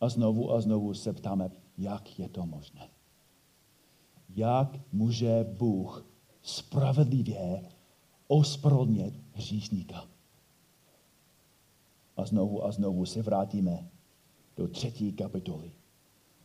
A 0.00 0.08
znovu 0.08 0.52
a 0.52 0.60
znovu 0.60 0.94
se 0.94 1.12
ptáme, 1.12 1.50
jak 1.78 2.18
je 2.18 2.28
to 2.28 2.46
možné. 2.46 2.88
Jak 4.36 4.78
může 4.92 5.44
Bůh 5.58 6.06
spravedlivě 6.42 7.62
ospravedlnit 8.28 9.14
hříšníka? 9.32 10.15
A 12.16 12.24
znovu 12.24 12.64
a 12.64 12.72
znovu 12.72 13.06
se 13.06 13.22
vrátíme 13.22 13.88
do 14.56 14.68
třetí 14.68 15.12
kapitoly. 15.12 15.72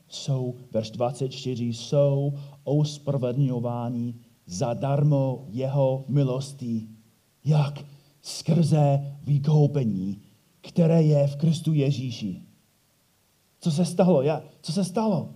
Jsou, 0.08 0.56
verš 0.72 0.92
24, 0.92 1.66
jsou 1.66 2.34
ospravedlňováni 2.64 4.16
zadarmo 4.46 5.46
jeho 5.50 6.06
milostí. 6.08 6.90
Jak? 7.46 7.86
Skrze 8.22 9.16
vykoupení, 9.24 10.22
které 10.62 11.04
je 11.04 11.28
v 11.28 11.36
Kristu 11.36 11.74
Ježíši. 11.74 12.42
Co 13.60 13.72
se 13.72 13.86
stalo? 13.86 14.22
Ja, 14.22 14.44
co 14.62 14.72
se 14.72 14.84
stalo? 14.84 15.34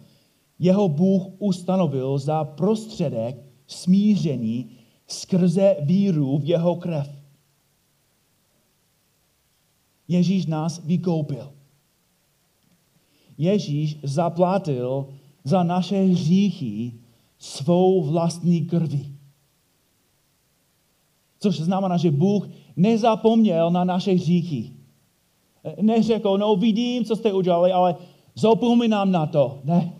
Jeho 0.60 0.89
Bůh 0.89 1.24
ustanovil 1.39 2.17
za 2.19 2.43
prostředek 2.43 3.45
smíření 3.67 4.69
skrze 5.08 5.76
víru 5.82 6.38
v 6.38 6.45
jeho 6.45 6.76
krev. 6.76 7.25
Ježíš 10.08 10.46
nás 10.46 10.82
vykoupil. 10.86 11.54
Ježíš 13.38 13.98
zaplatil 14.04 15.08
za 15.44 15.63
naše 15.63 16.02
hříchy 16.02 16.94
svou 17.39 18.04
vlastní 18.04 18.65
krví. 18.65 19.18
Což 21.39 21.60
znamená, 21.60 21.98
že 21.98 22.12
Bůh 22.12 22.50
nezapomněl 22.76 23.72
na 23.72 23.84
naše 23.84 24.12
hříchy. 24.12 24.72
Neřekl, 25.82 26.38
no 26.38 26.56
vidím, 26.56 27.06
co 27.06 27.15
jste 27.15 27.34
udělali, 27.34 27.72
ale 27.72 27.96
zapomínám 28.36 29.12
na 29.12 29.26
to. 29.26 29.60
Ne. 29.63 29.94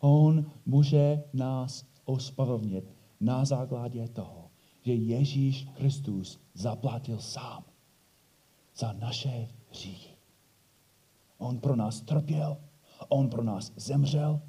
On 0.00 0.44
může 0.66 1.22
nás 1.32 1.84
ospravedlnit 2.04 2.84
na 3.20 3.44
základě 3.44 4.08
toho, 4.08 4.50
že 4.82 4.94
Ježíš 4.94 5.68
Kristus 5.74 6.38
zaplatil 6.54 7.18
sám 7.18 7.64
za 8.76 8.92
naše 8.92 9.48
hříchy. 9.70 10.14
On 11.38 11.58
pro 11.58 11.76
nás 11.76 12.00
trpěl, 12.00 12.56
on 13.08 13.28
pro 13.30 13.44
nás 13.44 13.72
zemřel. 13.76 14.40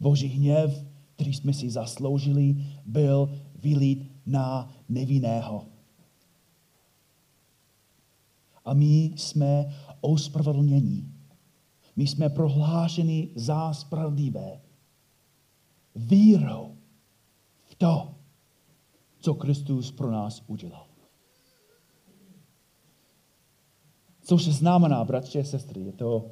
Boží 0.00 0.26
hněv, 0.26 0.84
který 1.14 1.34
jsme 1.34 1.52
si 1.52 1.70
zasloužili, 1.70 2.56
byl 2.86 3.40
vylít 3.54 4.12
na 4.26 4.72
nevinného. 4.88 5.66
A 8.64 8.74
my 8.74 9.12
jsme 9.16 9.74
ospravedlnění. 10.00 11.14
My 11.96 12.06
jsme 12.06 12.28
prohlášeni 12.28 13.30
za 13.34 13.72
spravedlivé 13.72 14.60
vírou 15.94 16.76
v 17.64 17.74
to, 17.74 18.14
co 19.18 19.34
Kristus 19.34 19.92
pro 19.92 20.10
nás 20.10 20.42
udělal. 20.46 20.93
Což 24.24 24.44
znamená, 24.44 25.04
bratři 25.04 25.40
a 25.40 25.44
sestry, 25.44 25.80
je 25.80 25.92
to 25.92 26.30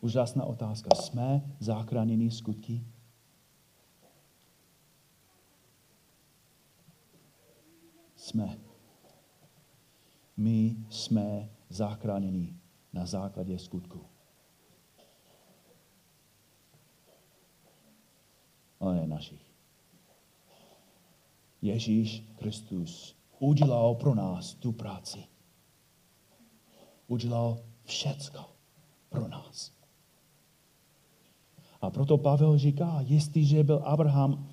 úžasná 0.00 0.44
otázka. 0.44 0.94
Jsme 0.94 1.56
zachráněni 1.60 2.30
skutky? 2.30 2.84
Jsme. 8.16 8.58
My 10.36 10.76
jsme 10.90 11.50
zachráněni 11.68 12.56
na 12.92 13.06
základě 13.06 13.58
skutku. 13.58 14.00
Ale 18.80 18.94
ne 18.94 19.06
našich. 19.06 19.46
Ježíš 21.62 22.24
Kristus 22.36 23.16
udělal 23.38 23.94
pro 23.94 24.14
nás 24.14 24.54
tu 24.54 24.72
práci 24.72 25.31
udělal 27.12 27.58
všecko 27.84 28.40
pro 29.08 29.28
nás. 29.28 29.72
A 31.80 31.90
proto 31.90 32.18
Pavel 32.18 32.58
říká, 32.58 33.04
jestliže 33.06 33.64
byl 33.64 33.82
Abraham 33.84 34.48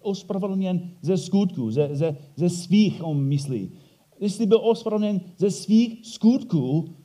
ospravedlněn 0.00 0.90
ze 1.02 1.18
skutků, 1.18 1.70
ze, 1.70 1.88
ze, 1.92 2.16
ze 2.36 2.50
svých, 2.50 3.04
on 3.04 3.20
myslí, 3.20 3.72
jestli 4.20 4.46
byl 4.46 4.60
ospravedlněn 4.62 5.20
ze 5.36 5.50
svých 5.50 6.06
skutků, 6.06 6.96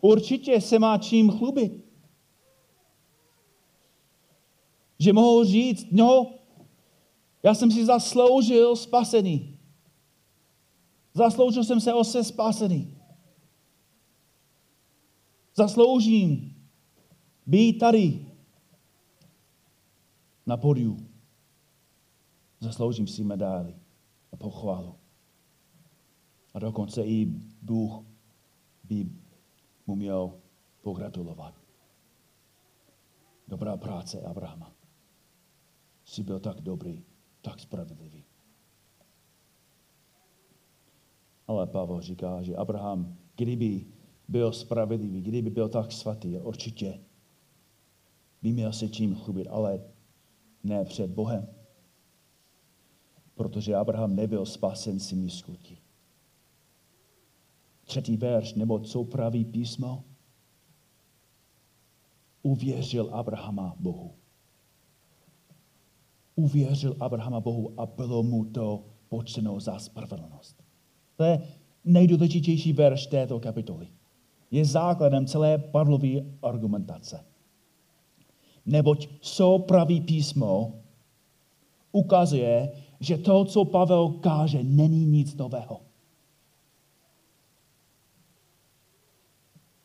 určitě 0.00 0.60
se 0.60 0.78
má 0.78 0.98
čím 0.98 1.30
chlubit. 1.30 1.84
Že 4.98 5.12
mohl 5.12 5.44
říct, 5.44 5.86
no, 5.90 6.34
já 7.42 7.54
jsem 7.54 7.70
si 7.70 7.84
zasloužil 7.84 8.76
spasený. 8.76 9.58
Zasloužil 11.14 11.64
jsem 11.64 11.80
se 11.80 11.94
o 11.94 12.04
se 12.04 12.24
zasloužím 15.58 16.54
být 17.46 17.78
tady 17.78 18.26
na 20.46 20.56
podiu. 20.56 20.96
Zasloužím 22.60 23.06
si 23.06 23.24
medaily 23.24 23.74
a 24.32 24.36
pochválu. 24.36 24.94
A 26.54 26.58
dokonce 26.58 27.02
i 27.02 27.26
Bůh 27.62 28.04
by 28.84 29.10
mu 29.86 29.94
měl 29.94 30.38
pogratulovat. 30.82 31.54
Dobrá 33.48 33.76
práce 33.76 34.20
Abrahama. 34.20 34.72
Jsi 36.04 36.22
byl 36.22 36.40
tak 36.40 36.60
dobrý, 36.60 37.04
tak 37.40 37.60
spravedlivý. 37.60 38.24
Ale 41.46 41.66
Pavel 41.66 42.00
říká, 42.00 42.42
že 42.42 42.56
Abraham, 42.56 43.16
kdyby 43.36 43.97
byl 44.28 44.52
spravedlivý, 44.52 45.22
kdyby 45.22 45.50
byl 45.50 45.68
tak 45.68 45.92
svatý, 45.92 46.38
určitě 46.38 47.00
by 48.42 48.52
měl 48.52 48.72
se 48.72 48.88
čím 48.88 49.14
chlubit, 49.14 49.46
ale 49.50 49.80
ne 50.64 50.84
před 50.84 51.10
Bohem. 51.10 51.46
Protože 53.34 53.74
Abraham 53.74 54.16
nebyl 54.16 54.46
spasen 54.46 55.00
svými 55.00 55.30
skutky. 55.30 55.78
Třetí 57.84 58.16
verš, 58.16 58.54
nebo 58.54 58.78
co 58.78 59.04
praví 59.04 59.44
písmo? 59.44 60.04
Uvěřil 62.42 63.10
Abrahama 63.12 63.76
Bohu. 63.80 64.14
Uvěřil 66.36 66.96
Abrahama 67.00 67.40
Bohu 67.40 67.80
a 67.80 67.86
bylo 67.86 68.22
mu 68.22 68.44
to 68.44 68.84
počteno 69.08 69.60
za 69.60 69.78
spravedlnost. 69.78 70.64
To 71.16 71.24
je 71.24 71.48
nejdůležitější 71.84 72.72
verš 72.72 73.06
této 73.06 73.40
kapitoly 73.40 73.88
je 74.50 74.64
základem 74.64 75.26
celé 75.26 75.58
Pavlovy 75.58 76.24
argumentace. 76.42 77.24
Neboť 78.66 79.08
co 79.20 79.58
praví 79.58 80.00
písmo 80.00 80.72
ukazuje, 81.92 82.72
že 83.00 83.18
to, 83.18 83.44
co 83.44 83.64
Pavel 83.64 84.08
káže, 84.08 84.62
není 84.62 85.06
nic 85.06 85.36
nového. 85.36 85.80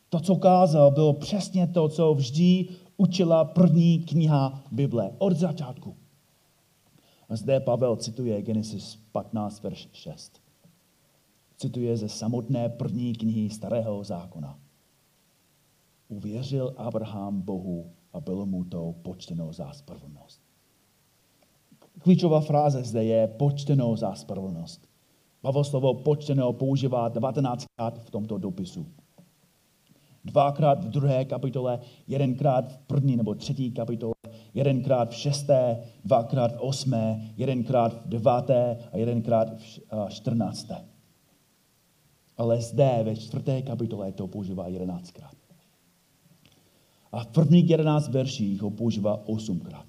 To, 0.08 0.20
co 0.20 0.36
kázal, 0.36 0.90
bylo 0.90 1.12
přesně 1.12 1.66
to, 1.66 1.88
co 1.88 2.14
vždy 2.14 2.68
učila 2.96 3.44
první 3.44 3.98
kniha 3.98 4.64
Bible 4.70 5.10
od 5.18 5.36
začátku. 5.36 5.96
A 7.28 7.36
zde 7.36 7.60
Pavel 7.60 7.96
cituje 7.96 8.42
Genesis 8.42 8.98
15, 9.12 9.62
verš 9.62 9.88
6 9.92 10.43
cituje 11.64 11.96
ze 11.96 12.08
samotné 12.08 12.68
první 12.68 13.12
knihy 13.12 13.50
Starého 13.50 14.04
zákona. 14.04 14.58
Uvěřil 16.08 16.74
Abraham 16.76 17.40
Bohu 17.40 17.90
a 18.12 18.20
bylo 18.20 18.46
mu 18.46 18.64
to 18.64 18.94
počteno 19.02 19.52
za 19.52 19.72
spravedlnost. 19.72 20.40
Klíčová 21.98 22.40
fráze 22.40 22.84
zde 22.84 23.04
je 23.04 23.28
počteno 23.28 23.96
za 23.96 24.14
spravedlnost. 24.14 24.88
Pavel 25.40 25.64
slovo 25.64 25.94
počteno 25.94 26.52
používá 26.52 27.10
19krát 27.10 27.98
v 27.98 28.10
tomto 28.10 28.38
dopisu. 28.38 28.86
Dvakrát 30.24 30.84
v 30.84 30.88
druhé 30.88 31.24
kapitole, 31.24 31.80
jedenkrát 32.06 32.72
v 32.72 32.78
první 32.78 33.16
nebo 33.16 33.34
třetí 33.34 33.72
kapitole, 33.72 34.14
jedenkrát 34.54 35.10
v 35.10 35.14
šesté, 35.14 35.80
dvakrát 36.04 36.52
v 36.56 36.60
osmé, 36.60 37.32
jedenkrát 37.36 37.92
v 37.92 38.08
deváté 38.08 38.78
a 38.92 38.96
jedenkrát 38.96 39.48
v 39.56 39.80
čtrnácté. 40.08 40.93
Ale 42.36 42.60
zde 42.60 43.00
ve 43.04 43.16
čtvrté 43.16 43.62
kapitole 43.62 44.12
to 44.12 44.26
používá 44.26 44.68
jedenáctkrát. 44.68 45.34
A 47.12 47.24
v 47.24 47.26
prvních 47.26 47.70
jedenáct 47.70 48.08
verších 48.08 48.62
ho 48.62 48.70
používá 48.70 49.28
osmkrát. 49.28 49.86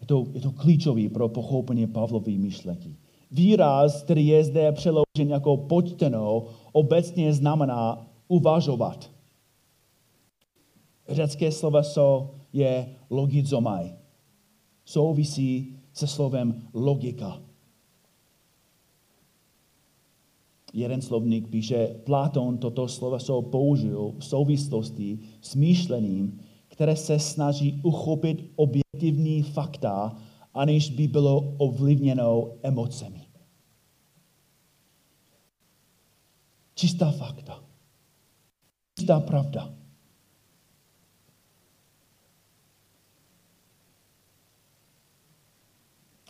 Je 0.00 0.06
to, 0.06 0.26
je 0.32 0.40
to 0.40 0.52
klíčový 0.52 1.08
pro 1.08 1.28
pochopení 1.28 1.86
Pavlovy 1.86 2.38
myšlenky. 2.38 2.96
Výraz, 3.30 4.02
který 4.02 4.26
je 4.26 4.44
zde 4.44 4.72
přeložen 4.72 5.28
jako 5.28 5.56
počteno, 5.56 6.44
obecně 6.72 7.32
znamená 7.32 8.06
uvažovat. 8.28 9.10
Řecké 11.08 11.52
sloveso 11.52 12.34
je 12.52 12.96
logizomai. 13.10 13.92
Souvisí 14.84 15.76
se 15.92 16.06
slovem 16.06 16.68
logika. 16.74 17.45
Jeden 20.76 21.02
slovník 21.02 21.48
píše, 21.48 21.96
Platón 22.04 22.58
toto 22.58 22.88
sloveso 22.88 23.42
použil 23.42 24.12
v 24.18 24.24
souvislosti 24.24 25.18
s 25.40 25.54
myšlením, 25.54 26.40
které 26.68 26.96
se 26.96 27.18
snaží 27.18 27.80
uchopit 27.82 28.52
objektivní 28.56 29.42
fakta, 29.42 30.16
aniž 30.54 30.90
by 30.90 31.08
bylo 31.08 31.54
ovlivněno 31.56 32.52
emocemi. 32.62 33.26
Čistá 36.74 37.10
fakta. 37.10 37.64
Čistá 38.98 39.20
pravda. 39.20 39.74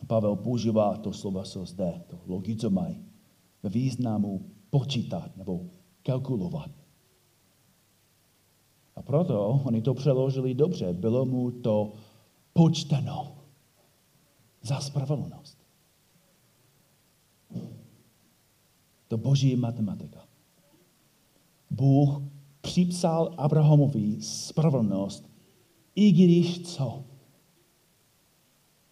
Pavel 0.07 0.37
používá 0.37 0.97
to 0.97 1.13
sloveso 1.13 1.67
zde, 1.67 2.03
to 2.07 2.19
logizomai 2.27 3.07
ve 3.63 3.71
významu 3.71 4.47
počítat 4.71 5.37
nebo 5.37 5.61
kalkulovat. 6.03 6.71
A 8.97 9.03
proto 9.03 9.49
oni 9.65 9.83
to 9.83 9.95
přeložili 9.95 10.55
dobře. 10.55 10.93
Bylo 10.93 11.25
mu 11.25 11.51
to 11.51 11.93
počteno 12.53 13.37
za 14.63 14.81
spravedlnost. 14.81 15.59
To 19.09 19.19
boží 19.19 19.57
matematika. 19.57 20.21
Bůh 21.71 22.23
připsal 22.61 23.35
Abrahamovi 23.37 24.23
spravedlnost, 24.23 25.31
i 25.95 26.13
když 26.13 26.63
co? 26.63 27.05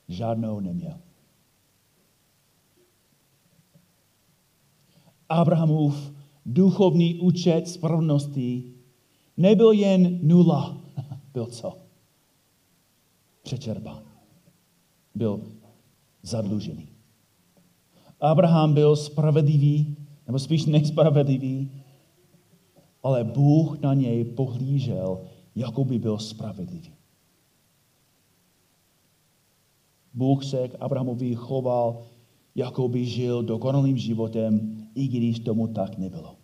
Žádnou 0.09 0.61
neměl. 0.61 1.04
Abrahamův 5.29 6.13
duchovní 6.47 7.15
účet 7.15 7.69
spravedlnosti 7.69 8.65
nebyl 9.37 9.71
jen 9.73 10.19
nula, 10.23 10.81
byl 11.33 11.47
co? 11.47 11.79
Přečerpán. 13.43 14.03
Byl 15.15 15.41
zadlužený. 16.23 16.89
Abraham 18.21 18.75
byl 18.75 18.97
spravedlivý, 18.97 19.97
nebo 20.27 20.39
spíš 20.39 20.67
nespravedlivý, 20.67 21.71
ale 23.03 23.25
Bůh 23.25 23.81
na 23.81 23.95
něj 23.95 24.25
pohlížel, 24.25 25.21
jako 25.57 25.85
by 25.85 25.99
byl 25.99 26.19
spravedlivý. 26.19 26.93
Bůh 30.15 30.45
se 30.45 30.69
k 30.69 30.77
Abrahamovi 30.81 31.35
choval, 31.35 32.03
jako 32.55 32.89
by 32.89 33.07
žil 33.07 33.43
dokonalým 33.43 33.99
životem, 33.99 34.84
i 34.95 35.09
když 35.09 35.41
tomu 35.41 35.69
tak 35.69 35.99
nebylo. 35.99 36.37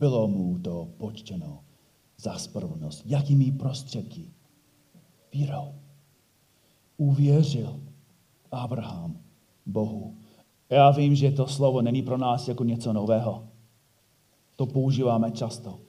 Bylo 0.00 0.28
mu 0.28 0.58
to 0.58 0.88
počteno 0.96 1.64
za 2.18 2.38
spravedlnost. 2.38 3.02
Jakými 3.06 3.52
prostředky? 3.52 4.30
Vírou. 5.32 5.74
Uvěřil 6.96 7.80
Abraham 8.50 9.18
Bohu. 9.66 10.14
Já 10.70 10.90
vím, 10.90 11.14
že 11.14 11.30
to 11.30 11.46
slovo 11.46 11.82
není 11.82 12.02
pro 12.02 12.18
nás 12.18 12.48
jako 12.48 12.64
něco 12.64 12.92
nového. 12.92 13.48
To 14.56 14.66
používáme 14.66 15.30
často. 15.30 15.80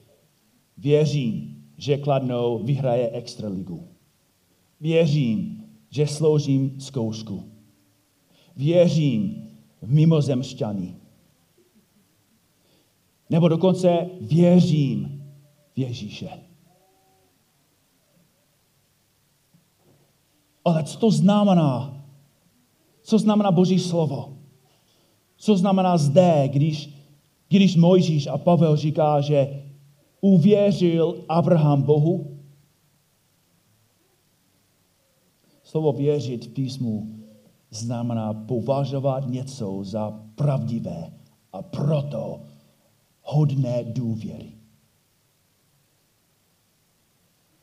Věřím, 0.78 1.64
že 1.76 1.98
Kladnou 1.98 2.58
vyhraje 2.58 3.10
extraligu. 3.10 3.88
Věřím, 4.80 5.64
že 5.90 6.06
sloužím 6.06 6.80
zkoušku. 6.80 7.52
Věřím 8.56 9.41
mimozemšťany. 9.82 10.96
Nebo 13.30 13.48
dokonce 13.48 14.10
věřím 14.20 15.24
v 15.74 15.78
Ježíše. 15.78 16.28
Ale 20.64 20.84
co 20.84 20.98
to 20.98 21.10
znamená? 21.10 22.04
Co 23.02 23.18
znamená 23.18 23.50
Boží 23.50 23.78
slovo? 23.78 24.38
Co 25.36 25.56
znamená 25.56 25.98
zde, 25.98 26.48
když, 26.52 26.90
když 27.48 27.76
Mojžíš 27.76 28.26
a 28.26 28.38
Pavel 28.38 28.76
říká, 28.76 29.20
že 29.20 29.62
uvěřil 30.20 31.24
Abraham 31.28 31.82
Bohu? 31.82 32.38
Slovo 35.62 35.92
věřit 35.92 36.44
v 36.44 36.48
písmu 36.48 37.21
znamená 37.72 38.34
považovat 38.34 39.28
něco 39.28 39.84
za 39.84 40.10
pravdivé 40.34 41.12
a 41.52 41.62
proto 41.62 42.40
hodné 43.22 43.84
důvěry. 43.84 44.52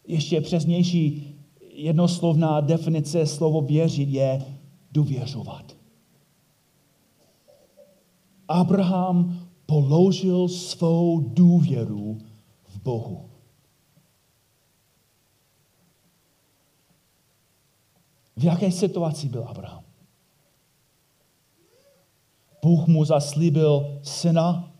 Ještě 0.08 0.42
přesnější 0.42 1.36
jednoslovná 1.74 2.62
definice 2.62 3.26
slovo 3.26 3.62
věřit 3.62 4.10
je 4.10 4.46
důvěřovat. 4.92 5.76
Abraham 8.48 9.40
položil 9.66 10.48
svou 10.48 11.20
důvěru 11.20 12.18
v 12.68 12.80
Bohu. 12.84 13.30
V 18.38 18.44
jaké 18.44 18.72
situaci 18.72 19.30
byl 19.30 19.44
Abraham? 19.48 19.89
Bůh 22.70 22.88
mu 22.88 23.06
zaslíbil 23.06 24.00
syna, 24.04 24.72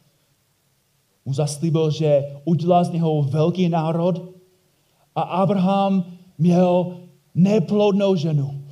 mu 1.26 1.34
zaslíbil, 1.34 1.92
že 1.92 2.38
udělá 2.46 2.84
z 2.84 2.92
něho 2.92 3.24
velký 3.24 3.70
národ 3.70 4.34
a 5.16 5.22
Abraham 5.22 6.06
měl 6.38 6.98
neplodnou 7.36 8.16
ženu. 8.16 8.64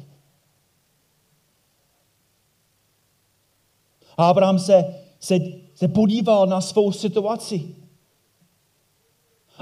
A 4.17 4.29
Abraham 4.29 4.59
se, 4.59 4.95
se, 5.19 5.39
se 5.73 5.87
podíval 5.87 6.47
na 6.47 6.61
svou 6.61 6.91
situaci 6.91 7.75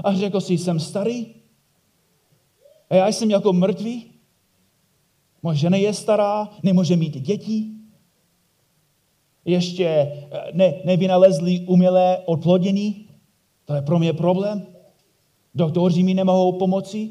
a 0.03 0.13
řekl 0.13 0.41
si, 0.41 0.57
jsem 0.57 0.79
starý 0.79 1.35
a 2.89 2.95
já 2.95 3.07
jsem 3.07 3.31
jako 3.31 3.53
mrtvý. 3.53 4.11
Moje 5.43 5.57
žena 5.57 5.77
je 5.77 5.93
stará, 5.93 6.49
nemůže 6.63 6.95
mít 6.95 7.17
děti. 7.17 7.74
Ještě 9.45 9.85
eh, 9.85 10.51
ne, 10.53 10.73
nevynalezli 10.85 11.59
umělé 11.59 12.17
odplodění. 12.25 13.09
To 13.65 13.73
je 13.73 13.81
pro 13.81 13.99
mě 13.99 14.13
problém. 14.13 14.67
Doktoři 15.55 16.03
mi 16.03 16.13
nemohou 16.13 16.59
pomoci. 16.59 17.09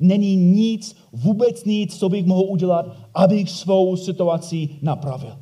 Není 0.00 0.36
nic, 0.36 0.96
vůbec 1.12 1.64
nic, 1.64 1.98
co 1.98 2.08
bych 2.08 2.26
mohl 2.26 2.42
udělat, 2.42 2.96
abych 3.14 3.50
svou 3.50 3.96
situaci 3.96 4.68
napravil. 4.82 5.40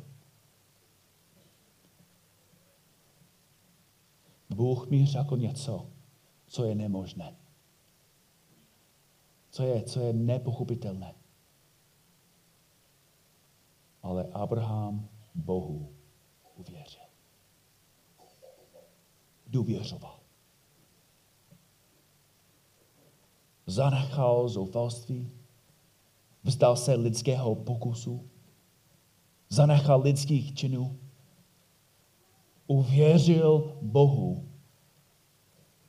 Bůh 4.49 4.89
mi 4.89 5.05
řekl 5.05 5.37
něco, 5.37 5.85
co 6.47 6.63
je 6.63 6.75
nemožné. 6.75 7.35
Co 9.49 9.63
je, 9.63 9.83
co 9.83 9.99
je 9.99 10.13
nepochopitelné. 10.13 11.15
Ale 14.03 14.27
Abraham 14.33 15.09
Bohu 15.35 15.89
uvěřil. 16.55 17.03
Důvěřoval. 19.53 20.19
Zanechal 23.65 24.49
zoufalství, 24.49 25.31
vzdal 26.43 26.75
se 26.75 26.93
lidského 26.93 27.55
pokusu, 27.55 28.29
zanechal 29.49 30.01
lidských 30.01 30.53
činů, 30.53 30.97
uvěřil 32.67 33.77
Bohu 33.81 34.49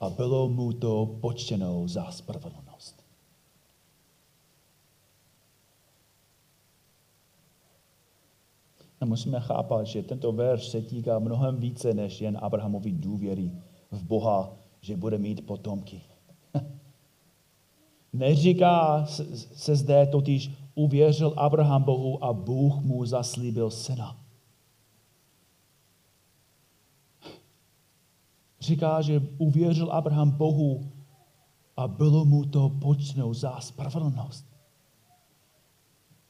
a 0.00 0.11
bylo 0.11 0.48
mu 0.48 0.72
to 0.72 1.07
počteno 1.20 1.88
za 1.88 2.11
spravedlnost. 2.11 2.73
A 9.04 9.06
musíme 9.06 9.40
chápat, 9.40 9.86
že 9.86 10.02
tento 10.02 10.32
verš 10.32 10.68
se 10.68 10.82
týká 10.82 11.18
mnohem 11.18 11.56
více 11.56 11.94
než 11.94 12.20
jen 12.20 12.38
Abrahamovi 12.40 12.92
důvěry 12.92 13.52
v 13.90 14.02
Boha, 14.02 14.56
že 14.80 14.96
bude 14.96 15.18
mít 15.18 15.46
potomky. 15.46 16.00
Neříká 18.12 19.06
se 19.54 19.76
zde 19.76 20.06
totiž, 20.06 20.50
uvěřil 20.74 21.34
Abraham 21.36 21.82
Bohu 21.82 22.24
a 22.24 22.32
Bůh 22.32 22.76
mu 22.80 23.06
zaslíbil 23.06 23.70
syna. 23.70 24.16
Říká, 28.60 29.02
že 29.02 29.22
uvěřil 29.38 29.92
Abraham 29.92 30.30
Bohu 30.30 30.92
a 31.76 31.88
bylo 31.88 32.24
mu 32.24 32.44
to 32.44 32.68
počnou 32.68 33.34
za 33.34 33.60
spravedlnost. 33.60 34.46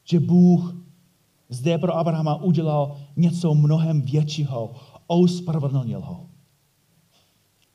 Že 0.03 0.19
Bůh 0.19 0.84
zde 1.49 1.77
pro 1.77 1.95
Abrahama 1.95 2.35
udělal 2.35 2.97
něco 3.15 3.55
mnohem 3.55 4.01
většího, 4.01 4.71
ospravedlnil 5.07 6.01
ho. 6.01 6.25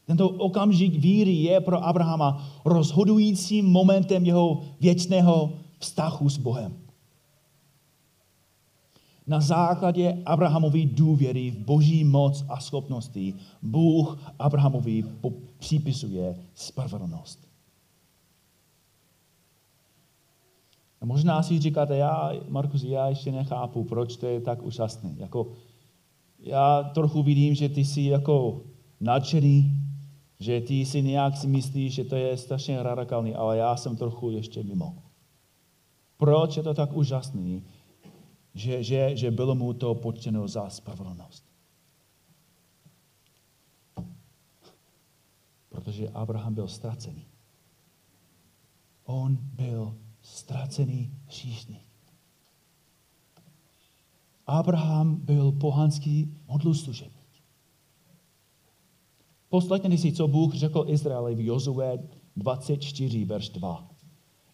Tento 0.06 0.28
okamžik 0.28 0.94
víry 0.94 1.32
je 1.32 1.60
pro 1.60 1.84
Abrahama 1.84 2.48
rozhodujícím 2.64 3.66
momentem 3.66 4.26
jeho 4.26 4.60
věčného 4.80 5.52
vztahu 5.78 6.28
s 6.28 6.38
Bohem. 6.38 6.76
Na 9.26 9.40
základě 9.40 10.22
Abrahamovy 10.26 10.86
důvěry 10.86 11.50
v 11.50 11.58
boží 11.58 12.04
moc 12.04 12.44
a 12.48 12.60
schopnosti 12.60 13.34
Bůh 13.62 14.18
Abrahamovi 14.38 15.04
připisuje 15.58 16.36
spravedlnost. 16.54 17.49
A 21.00 21.06
možná 21.06 21.42
si 21.42 21.58
říkáte, 21.58 21.96
já, 21.96 22.32
Markus, 22.48 22.82
já 22.82 23.08
ještě 23.08 23.32
nechápu, 23.32 23.84
proč 23.84 24.16
to 24.16 24.26
je 24.26 24.40
tak 24.40 24.62
úžasné. 24.62 25.14
Jako, 25.16 25.52
já 26.38 26.82
trochu 26.82 27.22
vidím, 27.22 27.54
že 27.54 27.68
ty 27.68 27.84
jsi 27.84 28.02
jako 28.02 28.62
nadšený, 29.00 29.72
že 30.40 30.60
ty 30.60 30.86
si 30.86 31.02
nějak 31.02 31.36
si 31.36 31.46
myslíš, 31.46 31.94
že 31.94 32.04
to 32.04 32.16
je 32.16 32.36
strašně 32.36 32.82
radikální, 32.82 33.34
ale 33.34 33.56
já 33.56 33.76
jsem 33.76 33.96
trochu 33.96 34.30
ještě 34.30 34.62
mimo. 34.62 35.02
Proč 36.16 36.56
je 36.56 36.62
to 36.62 36.74
tak 36.74 36.92
úžasný, 36.92 37.64
že, 38.54 38.82
že, 38.82 39.16
že 39.16 39.30
bylo 39.30 39.54
mu 39.54 39.72
to 39.72 39.94
počteno 39.94 40.48
za 40.48 40.70
spravedlnost? 40.70 41.44
Protože 45.68 46.08
Abraham 46.08 46.54
byl 46.54 46.68
ztracený. 46.68 47.26
On 49.04 49.38
byl 49.40 49.94
ztracený 50.22 51.10
hříšník. 51.26 51.90
Abraham 54.46 55.16
byl 55.16 55.52
pohanský 55.52 56.34
modloslužebník. 56.48 57.20
Poslechněte 59.48 59.98
si, 59.98 60.12
co 60.12 60.28
Bůh 60.28 60.54
řekl 60.54 60.84
Izraeli 60.88 61.34
v 61.34 61.40
Jozue 61.46 61.98
24, 62.36 63.24
verš 63.24 63.48
2. 63.48 63.90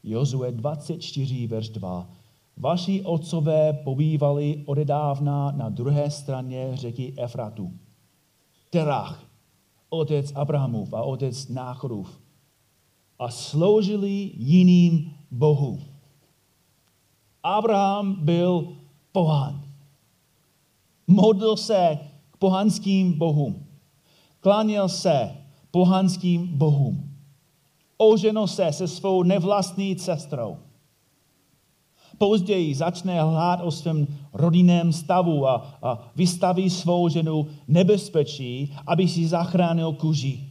Jozue 0.02 0.52
24, 0.52 1.46
verš 1.46 1.68
2. 1.68 2.10
Vaši 2.56 3.02
otcové 3.02 3.72
pobývali 3.72 4.62
odedávna 4.66 5.52
na 5.52 5.68
druhé 5.68 6.10
straně 6.10 6.70
řeky 6.74 7.14
Efratu. 7.16 7.72
Terach, 8.70 9.30
otec 9.88 10.32
Abrahamův 10.34 10.94
a 10.94 11.02
otec 11.02 11.48
Náchodův. 11.48 12.20
A 13.18 13.30
sloužili 13.30 14.30
jiným 14.36 15.15
bohům. 15.30 15.84
Abraham 17.42 18.16
byl 18.24 18.76
pohán. 19.12 19.62
Modlil 21.06 21.56
se 21.56 21.98
k 22.30 22.36
pohanským 22.36 23.12
bohům. 23.18 23.66
Kláněl 24.40 24.88
se 24.88 25.36
pohanským 25.70 26.46
bohům. 26.46 27.10
Oženil 27.96 28.46
se 28.46 28.72
se 28.72 28.88
svou 28.88 29.22
nevlastní 29.22 29.98
sestrou. 29.98 30.56
Později 32.18 32.74
začne 32.74 33.22
hlát 33.22 33.60
o 33.62 33.70
svém 33.70 34.06
rodinném 34.32 34.92
stavu 34.92 35.48
a, 35.48 35.78
a 35.82 35.98
vystaví 36.16 36.70
svou 36.70 37.08
ženu 37.08 37.46
nebezpečí, 37.68 38.74
aby 38.86 39.08
si 39.08 39.28
zachránil 39.28 39.92
kuži. 39.92 40.45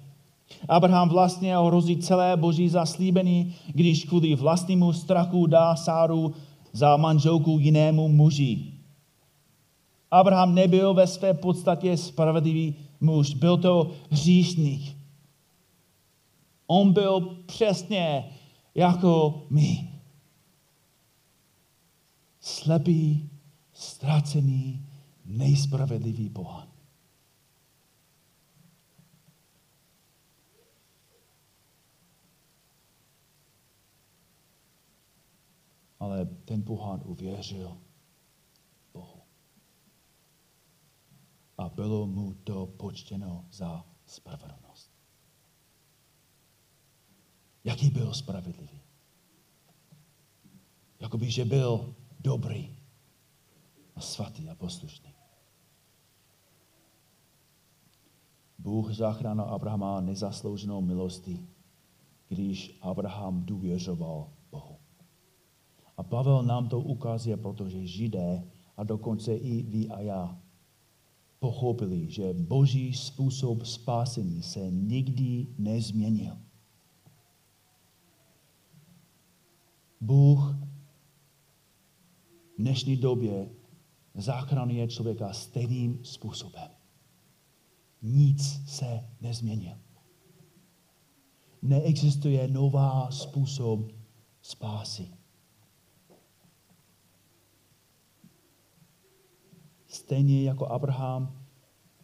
Abraham 0.68 1.10
vlastně 1.10 1.58
ohrozí 1.58 1.98
celé 1.98 2.38
boží 2.38 2.70
zaslíbení, 2.70 3.56
když 3.68 4.06
kvůli 4.06 4.36
vlastnímu 4.36 4.94
strachu 4.94 5.46
dá 5.46 5.76
Sáru 5.76 6.34
za 6.74 6.98
manželku 6.98 7.60
jinému 7.60 8.08
muži. 8.08 8.74
Abraham 10.12 10.56
nebyl 10.56 10.94
ve 10.94 11.08
své 11.08 11.34
podstatě 11.34 11.98
spravedlivý 11.98 12.76
muž, 13.02 13.34
byl 13.34 13.58
to 13.58 13.92
hříšník. 14.10 14.98
On 16.68 16.94
byl 16.94 17.22
přesně 17.46 18.32
jako 18.76 19.44
my. 19.50 19.90
Slepý, 22.40 23.30
ztracený, 23.74 24.86
nejspravedlivý 25.26 26.30
pohan. 26.30 26.68
Ale 36.06 36.26
ten 36.26 36.64
pohán 36.64 37.02
uvěřil 37.06 37.78
Bohu. 38.94 39.22
A 41.58 41.70
bylo 41.70 42.08
mu 42.08 42.34
to 42.34 42.66
počtěno 42.66 43.46
za 43.52 43.86
spravedlnost. 44.06 44.92
Jaký 47.64 47.90
byl 47.90 48.14
spravedlivý? 48.14 48.82
Jakoby, 51.00 51.32
že 51.32 51.46
byl 51.46 51.96
dobrý 52.20 52.78
a 53.96 54.02
svatý 54.02 54.50
a 54.50 54.56
poslušný. 54.56 55.14
Bůh 58.60 58.94
zachránil 58.94 59.44
Abrahama 59.44 60.02
nezaslouženou 60.02 60.82
milostí, 60.82 61.50
když 62.28 62.78
Abraham 62.82 63.46
důvěřoval. 63.46 64.35
A 65.98 66.04
Pavel 66.04 66.44
nám 66.44 66.68
to 66.70 66.80
ukazuje, 66.80 67.38
protože 67.38 67.88
Židé 67.88 68.44
a 68.78 68.84
dokonce 68.84 69.36
i 69.36 69.64
vy 69.64 69.90
a 69.90 70.02
já 70.02 70.40
pochopili, 71.40 72.12
že 72.12 72.34
boží 72.34 72.94
způsob 72.94 73.66
spásení 73.66 74.44
se 74.44 74.72
nikdy 74.72 75.48
nezměnil. 75.58 76.38
Bůh 80.02 80.56
v 82.56 82.58
dnešní 82.58 82.98
době 82.98 83.50
zachraňuje 84.16 84.88
člověka 84.88 85.34
stejným 85.34 86.00
způsobem. 86.04 86.72
Nic 88.02 88.62
se 88.68 89.10
nezměnil. 89.22 89.78
Neexistuje 91.62 92.48
nová 92.48 93.12
způsob 93.12 93.92
spásy. 94.42 95.15
Stejně 99.96 100.44
jako 100.44 100.68
Abraham, 100.68 101.40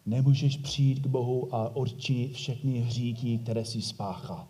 nemůžeš 0.06 0.56
přijít 0.56 0.98
k 1.00 1.06
Bohu 1.06 1.54
a 1.54 1.76
odčinit 1.76 2.32
všechny 2.32 2.78
hříky, 2.78 3.38
které 3.38 3.64
si 3.64 3.82
spáchal. 3.82 4.48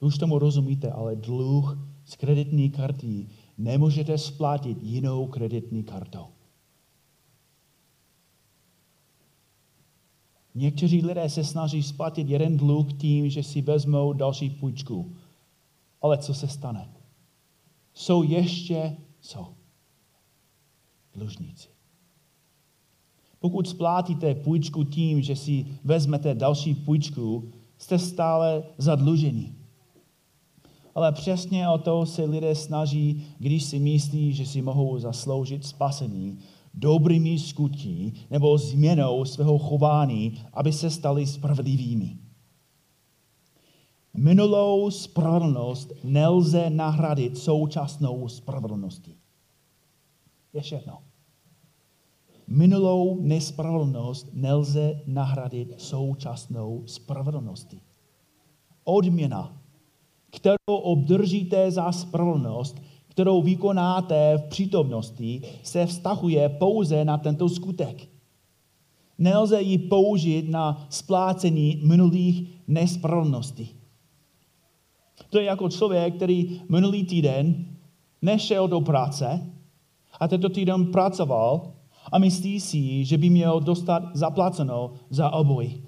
Už 0.00 0.18
tomu 0.18 0.38
rozumíte, 0.38 0.90
ale 0.90 1.16
dluh 1.16 1.78
z 2.04 2.16
kreditní 2.16 2.70
karty 2.70 3.26
nemůžete 3.58 4.18
splatit 4.18 4.78
jinou 4.82 5.26
kreditní 5.26 5.84
kartou. 5.84 6.26
Někteří 10.54 11.02
lidé 11.06 11.30
se 11.30 11.44
snaží 11.44 11.82
splatit 11.82 12.28
jeden 12.28 12.56
dluh 12.56 12.92
tím, 12.92 13.30
že 13.30 13.42
si 13.42 13.62
vezmou 13.62 14.12
další 14.12 14.50
půjčku. 14.50 15.16
Ale 16.02 16.18
co 16.18 16.34
se 16.34 16.48
stane? 16.48 16.92
Jsou 17.94 18.22
ještě 18.22 18.96
co? 19.20 19.63
Dlužníci. 21.14 21.68
Pokud 23.40 23.68
splátíte 23.68 24.34
půjčku 24.34 24.84
tím, 24.84 25.22
že 25.22 25.36
si 25.36 25.66
vezmete 25.84 26.34
další 26.34 26.74
půjčku, 26.74 27.50
jste 27.78 27.98
stále 27.98 28.62
zadlužení. 28.78 29.54
Ale 30.94 31.12
přesně 31.12 31.68
o 31.68 31.78
to 31.78 32.06
se 32.06 32.24
lidé 32.24 32.54
snaží, 32.54 33.24
když 33.38 33.64
si 33.64 33.78
myslí, 33.78 34.32
že 34.32 34.46
si 34.46 34.62
mohou 34.62 34.98
zasloužit 34.98 35.66
spasení 35.66 36.38
dobrými 36.74 37.38
skutí 37.38 38.14
nebo 38.30 38.58
změnou 38.58 39.24
svého 39.24 39.58
chování, 39.58 40.40
aby 40.52 40.72
se 40.72 40.90
stali 40.90 41.26
spravedlivými. 41.26 42.18
Minulou 44.16 44.90
spravedlnost 44.90 45.92
nelze 46.04 46.70
nahradit 46.70 47.38
současnou 47.38 48.28
spravedlností. 48.28 49.23
Ještě 50.54 50.74
jedno. 50.74 50.98
Minulou 52.46 53.20
nespravedlnost 53.20 54.28
nelze 54.32 55.02
nahradit 55.06 55.80
současnou 55.80 56.82
spravedlností. 56.86 57.80
Odměna 58.84 59.64
kterou 60.34 60.76
obdržíte 60.76 61.70
za 61.70 61.92
spravedlnost, 61.92 62.82
kterou 63.08 63.42
vykonáte 63.42 64.38
v 64.38 64.48
přítomnosti, 64.48 65.42
se 65.62 65.86
vztahuje 65.86 66.48
pouze 66.48 67.04
na 67.04 67.18
tento 67.18 67.48
skutek. 67.48 68.08
Nelze 69.18 69.62
ji 69.62 69.78
použít 69.78 70.50
na 70.50 70.86
splácení 70.90 71.80
minulých 71.84 72.50
nespravedlností. 72.68 73.70
To 75.30 75.38
je 75.38 75.44
jako 75.44 75.68
člověk, 75.68 76.16
který 76.16 76.60
minulý 76.68 77.04
týden 77.04 77.66
nešel 78.22 78.68
do 78.68 78.80
práce 78.80 79.53
a 80.20 80.28
tento 80.28 80.48
týden 80.48 80.92
pracoval 80.92 81.72
a 82.12 82.18
myslí 82.18 82.60
si, 82.60 83.04
že 83.04 83.18
by 83.18 83.30
měl 83.30 83.60
dostat 83.60 84.16
zaplaceno 84.16 84.92
za 85.10 85.30
obojí. 85.30 85.82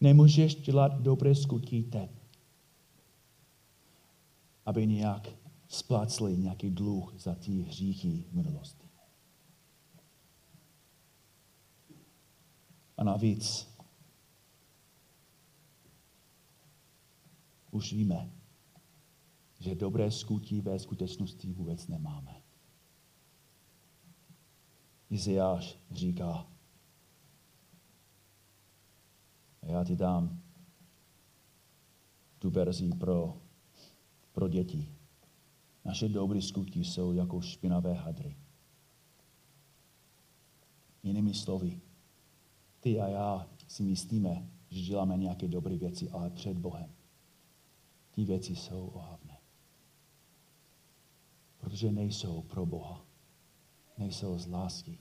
Nemůžeš 0.00 0.54
dělat 0.54 1.00
dobré 1.00 1.34
skutky 1.34 1.82
teď 1.82 2.18
aby 4.68 4.86
nějak 4.86 5.28
splácli 5.68 6.36
nějaký 6.36 6.70
dluh 6.70 7.14
za 7.18 7.34
ty 7.34 7.62
hříchy 7.62 8.24
minulosti. 8.32 8.88
A 12.96 13.04
navíc 13.04 13.68
už 17.70 17.92
víme, 17.92 18.32
že 19.60 19.74
dobré 19.74 20.10
skutí 20.10 20.60
ve 20.60 20.78
skutečnosti 20.78 21.52
vůbec 21.52 21.86
nemáme. 21.86 22.37
Izajáš 25.10 25.78
říká, 25.90 26.46
já 29.62 29.84
ti 29.84 29.96
dám 29.96 30.42
tu 32.38 32.50
verzi 32.50 32.88
pro 32.88 33.40
pro 34.32 34.48
děti. 34.48 34.88
Naše 35.84 36.08
dobré 36.08 36.42
skutky 36.42 36.84
jsou 36.84 37.12
jako 37.12 37.40
špinavé 37.40 37.94
hadry. 37.94 38.36
Jinými 41.02 41.34
slovy, 41.34 41.80
ty 42.80 43.00
a 43.00 43.08
já 43.08 43.48
si 43.68 43.82
myslíme, 43.82 44.48
že 44.70 44.82
děláme 44.82 45.16
nějaké 45.16 45.48
dobré 45.48 45.76
věci, 45.76 46.10
ale 46.10 46.30
před 46.30 46.58
Bohem 46.58 46.92
ty 48.10 48.24
věci 48.24 48.56
jsou 48.56 48.86
ohavné. 48.86 49.38
Protože 51.58 51.92
nejsou 51.92 52.42
pro 52.42 52.66
Boha. 52.66 53.07
Nejsou 53.98 54.38
z 54.38 54.46
lásky. 54.46 54.98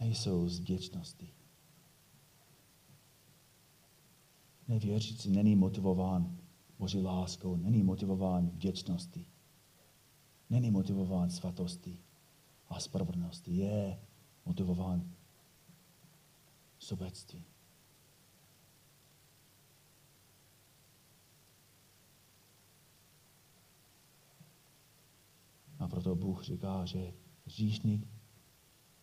Nejsou 0.00 0.48
z 0.48 0.60
vděčnosti. 0.60 1.34
Nevěřící 4.68 5.30
není 5.30 5.56
motivován 5.56 6.38
Boží 6.78 7.00
láskou, 7.00 7.56
není 7.56 7.82
motivován 7.82 8.48
vděčností, 8.48 9.26
není 10.50 10.70
motivován 10.70 11.30
svatostí 11.30 12.00
a 12.68 12.80
spravedlností. 12.80 13.56
Je 13.56 14.00
motivován 14.44 15.14
sobectví. 16.78 17.44
A 25.84 25.88
proto 25.88 26.14
Bůh 26.14 26.44
říká, 26.44 26.84
že 26.84 27.14
říšník 27.46 28.08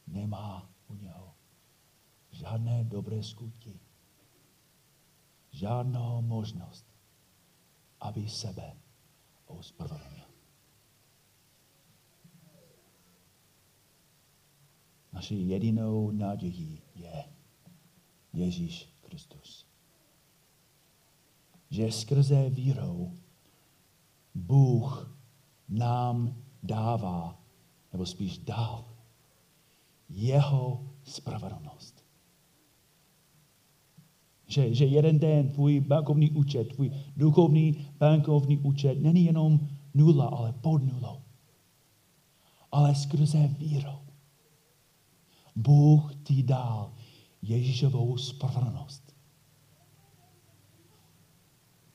nemá 0.08 0.70
u 0.88 0.96
něho 0.96 1.36
žádné 2.32 2.84
dobré 2.84 3.24
skutky, 3.24 3.80
žádnou 5.52 6.22
možnost, 6.22 6.86
aby 8.00 8.30
sebe 8.30 8.78
ospravedlnil. 9.46 10.26
Naší 15.14 15.48
jedinou 15.48 16.12
nadějí 16.12 16.82
je 16.96 17.26
Ježíš 18.34 18.90
Kristus. 19.02 19.68
Že 21.70 21.92
skrze 21.92 22.50
vírou 22.50 23.18
Bůh 24.36 25.18
nám 25.70 26.44
dává, 26.64 27.40
nebo 27.94 28.06
spíš 28.06 28.38
dal, 28.38 28.86
jeho 30.10 30.86
spravedlnost. 31.04 32.06
Že, 34.48 34.74
že 34.74 34.86
jeden 34.86 35.20
den 35.20 35.50
tvůj 35.50 35.80
bankovní 35.80 36.32
účet, 36.32 36.64
tvůj 36.64 36.92
duchovní 37.18 37.88
bankovní 37.98 38.58
účet 38.58 39.02
není 39.02 39.26
jenom 39.26 39.60
nula, 39.94 40.26
ale 40.26 40.54
pod 40.54 40.84
nulou. 40.84 41.22
Ale 42.72 42.96
skrze 42.96 43.48
vírou. 43.48 44.00
Bůh 45.56 46.16
ti 46.24 46.44
dal 46.44 46.94
Ježíšovou 47.42 48.18
spravedlnost. 48.18 49.16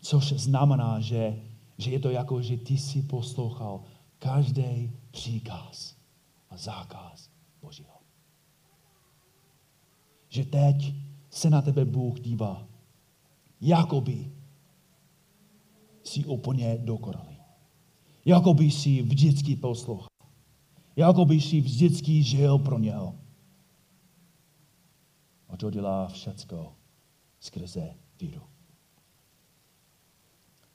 Což 0.00 0.32
znamená, 0.32 1.00
že, 1.00 1.42
že 1.78 1.90
je 1.90 2.00
to 2.00 2.10
jako, 2.10 2.42
že 2.42 2.56
ty 2.56 2.78
si 2.78 3.02
poslouchal 3.02 3.82
každý 4.18 4.90
příkaz 5.10 5.96
a 6.50 6.56
zákaz 6.56 7.30
Božího. 7.60 8.00
Že 10.28 10.44
teď 10.44 10.94
se 11.30 11.50
na 11.50 11.62
tebe 11.62 11.84
Bůh 11.84 12.20
dívá, 12.20 12.68
jakoby 13.60 14.32
si 16.02 16.24
úplně 16.24 16.78
dokonalý. 16.78 17.36
Jakoby 18.24 18.70
si 18.70 19.02
vždycky 19.02 19.56
poslouchal. 19.56 20.08
Jakoby 20.96 21.40
si 21.40 21.60
vždycky 21.60 22.22
žil 22.22 22.58
pro 22.58 22.78
něho. 22.78 23.18
A 25.48 25.56
to 25.56 25.70
dělá 25.70 26.08
všecko 26.08 26.76
skrze 27.40 27.94
víru. 28.20 28.42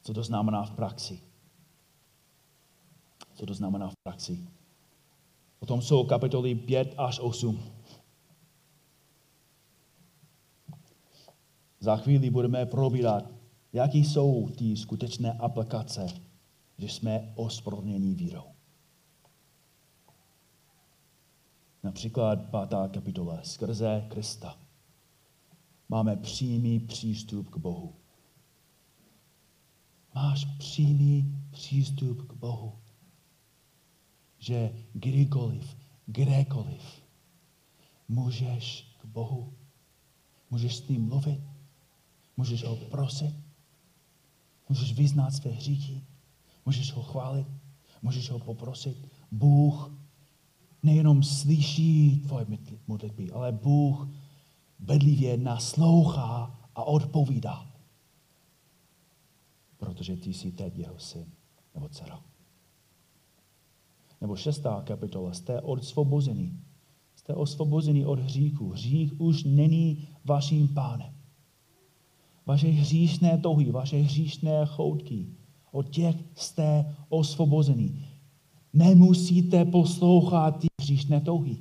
Co 0.02 0.14
to 0.14 0.24
znamená 0.24 0.64
v 0.64 0.72
praxi? 0.72 1.31
Co 3.42 3.46
to 3.46 3.54
znamená 3.54 3.90
v 3.90 3.96
praxi? 4.04 4.48
O 5.60 5.66
tom 5.66 5.82
jsou 5.82 6.06
kapitoly 6.06 6.56
5 6.56 6.94
až 6.98 7.20
8. 7.20 7.64
Za 11.80 11.98
chvíli 11.98 12.30
budeme 12.30 12.66
probírat, 12.66 13.32
jaký 13.74 14.06
jsou 14.06 14.50
ty 14.50 14.78
skutečné 14.78 15.34
aplikace, 15.34 16.08
že 16.78 16.90
jsme 16.90 17.34
ospravedlněni 17.36 18.16
vírou. 18.16 18.44
Například 21.84 22.50
pátá 22.50 22.88
kapitola. 22.88 23.44
Skrze 23.44 24.06
Krista 24.10 24.58
máme 25.90 26.16
přímý 26.16 26.80
přístup 26.80 27.50
k 27.50 27.58
Bohu. 27.58 27.96
Máš 30.16 30.46
přímý 30.46 31.36
přístup 31.52 32.28
k 32.28 32.34
Bohu 32.34 32.82
že 34.42 34.74
kdykoliv, 34.94 35.78
kdekoliv 36.06 37.04
můžeš 38.08 38.96
k 39.02 39.06
Bohu, 39.06 39.54
můžeš 40.50 40.76
s 40.76 40.88
ním 40.88 41.08
mluvit, 41.08 41.42
můžeš 42.38 42.64
ho 42.64 42.76
prosit, 42.76 43.36
můžeš 44.70 44.94
vyznat 44.94 45.32
své 45.32 45.52
hříchy, 45.52 46.02
můžeš 46.66 46.92
ho 46.92 47.04
chválit, 47.04 47.48
můžeš 48.02 48.30
ho 48.30 48.40
poprosit. 48.40 48.98
Bůh 49.32 49.92
nejenom 50.84 51.24
slyší 51.24 52.20
tvoje 52.20 52.46
modlitby, 52.88 53.32
ale 53.32 53.52
Bůh 53.52 54.08
bedlivě 54.80 55.38
naslouchá 55.38 56.60
a 56.76 56.84
odpovídá. 56.84 57.72
Protože 59.78 60.18
ty 60.18 60.34
jsi 60.34 60.52
teď 60.52 60.78
jeho 60.78 61.00
syn 61.00 61.26
nebo 61.74 61.90
dcera 61.90 62.31
nebo 64.22 64.36
šestá 64.36 64.82
kapitola, 64.82 65.34
jste 65.34 65.62
osvobození. 65.62 66.60
Jste 67.16 67.34
osvobození 67.34 68.06
od 68.06 68.20
hříchu. 68.20 68.70
Hřích 68.70 69.22
už 69.22 69.44
není 69.44 70.08
vaším 70.26 70.68
pánem. 70.68 71.14
Vaše 72.46 72.68
hříšné 72.68 73.38
touhy, 73.38 73.72
vaše 73.72 73.98
hříšné 73.98 74.66
choutky, 74.66 75.28
od 75.72 75.90
těch 75.90 76.16
jste 76.36 76.96
osvobození. 77.10 78.06
Nemusíte 78.74 79.66
poslouchat 79.66 80.60
ty 80.60 80.68
hříšné 80.82 81.22
touhy. 81.22 81.58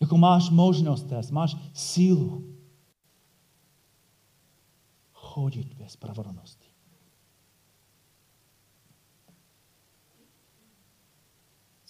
Jako 0.00 0.18
máš 0.18 0.50
možnost 0.50 1.12
máš 1.30 1.56
sílu 1.74 2.56
chodit 5.12 5.74
ve 5.78 5.88
spravedlnosti. 5.88 6.65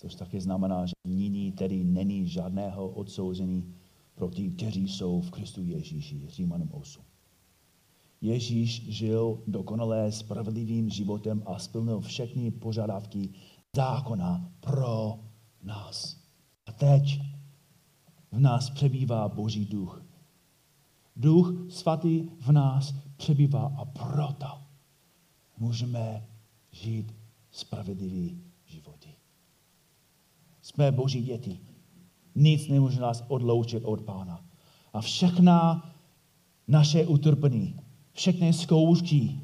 Což 0.06 0.14
taky 0.14 0.40
znamená, 0.40 0.86
že 0.86 0.92
nyní 1.04 1.52
tedy 1.52 1.84
není 1.84 2.28
žádného 2.28 2.88
odsouzení 2.88 3.74
pro 4.14 4.30
ty, 4.30 4.50
kteří 4.50 4.88
jsou 4.88 5.20
v 5.20 5.30
Kristu 5.30 5.62
Ježíši, 5.62 6.22
Římanům 6.28 6.68
8. 6.72 7.04
Ježíš 8.20 8.88
žil 8.88 9.42
dokonalé 9.46 10.12
spravedlivým 10.12 10.90
životem 10.90 11.42
a 11.46 11.58
splnil 11.58 12.00
všechny 12.00 12.50
požadavky 12.50 13.30
zákona 13.76 14.52
pro 14.60 15.18
nás. 15.62 16.16
A 16.66 16.72
teď 16.72 17.20
v 18.32 18.40
nás 18.40 18.70
přebývá 18.70 19.28
Boží 19.28 19.66
duch. 19.66 20.04
Duch 21.16 21.52
svatý 21.68 22.28
v 22.40 22.52
nás 22.52 22.94
přebývá 23.16 23.74
a 23.76 23.84
proto 23.84 24.46
můžeme 25.58 26.26
žít 26.72 27.14
spravedlivý. 27.50 28.45
Jsme 30.76 30.92
boží 30.92 31.22
děti. 31.22 31.60
Nic 32.34 32.68
nemůže 32.68 33.00
nás 33.00 33.24
odloučit 33.28 33.84
od 33.84 34.02
Pána. 34.02 34.44
A 34.92 35.00
všechna 35.00 35.90
naše 36.68 37.06
utrpení, 37.06 37.80
všechny 38.12 38.52
zkoušky 38.52 39.40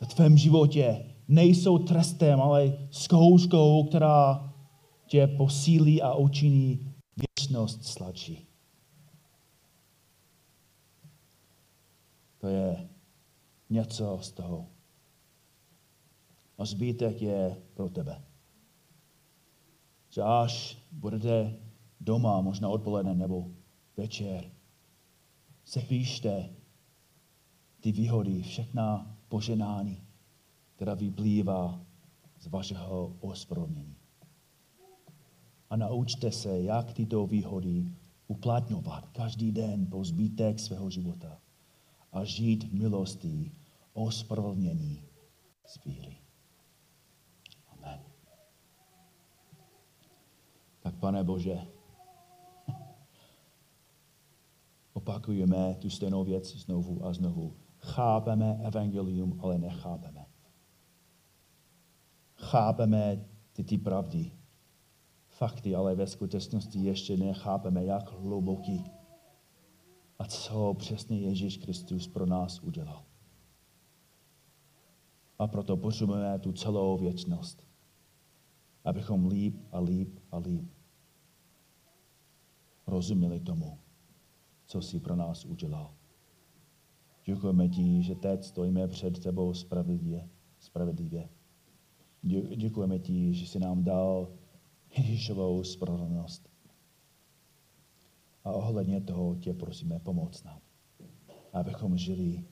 v 0.00 0.14
tvém 0.14 0.38
životě 0.38 1.04
nejsou 1.28 1.78
trestem, 1.78 2.40
ale 2.40 2.78
zkouškou, 2.90 3.84
která 3.84 4.52
tě 5.06 5.26
posílí 5.26 6.02
a 6.02 6.14
učiní 6.14 6.94
věčnost 7.16 7.84
sladší. 7.84 8.46
To 12.38 12.46
je 12.46 12.88
něco 13.70 14.18
z 14.22 14.32
toho. 14.32 14.66
A 16.58 16.64
zbytek 16.64 17.22
je 17.22 17.56
pro 17.74 17.88
tebe 17.88 18.28
že 20.08 20.22
až 20.22 20.78
budete 20.92 21.56
doma, 22.00 22.40
možná 22.40 22.68
odpoledne 22.68 23.14
nebo 23.14 23.50
večer, 23.96 24.50
se 25.64 25.80
píšte 25.80 26.50
ty 27.80 27.92
výhody, 27.92 28.42
všechna 28.42 29.16
poženání, 29.28 30.02
která 30.76 30.94
vyplývá 30.94 31.80
z 32.40 32.46
vašeho 32.46 33.16
ospravedlnění. 33.20 33.96
a 35.70 35.76
naučte 35.76 36.32
se, 36.32 36.60
jak 36.60 36.92
tyto 36.92 37.26
výhody 37.26 37.92
uplatňovat 38.26 39.08
každý 39.08 39.52
den 39.52 39.86
po 39.86 40.04
zbytek 40.04 40.60
svého 40.60 40.90
života 40.90 41.40
a 42.12 42.24
žít 42.24 42.64
v 42.64 42.74
milosti 42.74 43.52
ospravedlnění 43.92 45.02
z 45.66 45.84
víry. 45.84 46.16
Tak 50.88 50.96
pane 50.96 51.24
Bože, 51.24 51.66
opakujeme 54.92 55.74
tu 55.74 55.90
stejnou 55.90 56.24
věc 56.24 56.56
znovu 56.56 57.04
a 57.04 57.12
znovu. 57.12 57.56
Chápeme 57.78 58.60
evangelium, 58.62 59.40
ale 59.40 59.58
nechápeme. 59.58 60.26
Chápeme 62.34 63.26
ty, 63.52 63.64
ty 63.64 63.78
pravdy, 63.78 64.32
fakty, 65.28 65.74
ale 65.74 65.94
ve 65.94 66.06
skutečnosti 66.06 66.78
ještě 66.78 67.16
nechápeme, 67.16 67.84
jak 67.84 68.12
hluboký 68.12 68.84
a 70.18 70.24
co 70.24 70.74
přesně 70.74 71.18
Ježíš 71.18 71.56
Kristus 71.56 72.08
pro 72.08 72.26
nás 72.26 72.60
udělal. 72.60 73.04
A 75.38 75.46
proto 75.46 75.76
potřebujeme 75.76 76.38
tu 76.38 76.52
celou 76.52 76.98
věčnost, 76.98 77.66
abychom 78.84 79.26
líp 79.26 79.60
a 79.72 79.80
líp 79.80 80.18
a 80.30 80.38
líp 80.38 80.77
rozuměli 82.88 83.40
tomu, 83.40 83.78
co 84.66 84.82
si 84.82 85.00
pro 85.00 85.16
nás 85.16 85.44
udělal. 85.44 85.94
Děkujeme 87.24 87.68
ti, 87.68 88.02
že 88.02 88.14
teď 88.14 88.44
stojíme 88.44 88.88
před 88.88 89.18
tebou 89.18 89.54
spravedlivě. 89.54 90.28
spravedlivě. 90.58 91.28
Děkujeme 92.56 92.98
ti, 92.98 93.34
že 93.34 93.46
jsi 93.46 93.58
nám 93.58 93.84
dal 93.84 94.32
Ježíšovou 94.96 95.64
spravedlnost. 95.64 96.48
A 98.44 98.52
ohledně 98.52 99.00
toho 99.00 99.34
tě 99.34 99.54
prosíme, 99.54 99.98
pomoc 99.98 100.42
nám, 100.44 100.60
abychom 101.52 101.96
žili 101.96 102.44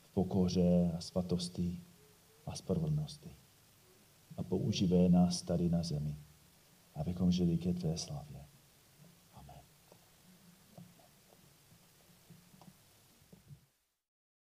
v 0.00 0.08
pokoře 0.08 0.92
a 0.96 1.00
svatosti 1.00 1.80
a 2.46 2.54
spravedlnosti. 2.54 3.36
A 4.36 4.42
používej 4.42 5.08
nás 5.08 5.42
tady 5.42 5.68
na 5.68 5.82
zemi, 5.82 6.18
abychom 6.94 7.30
žili 7.30 7.58
ke 7.58 7.74
tvé 7.74 7.98
slavě. 7.98 8.39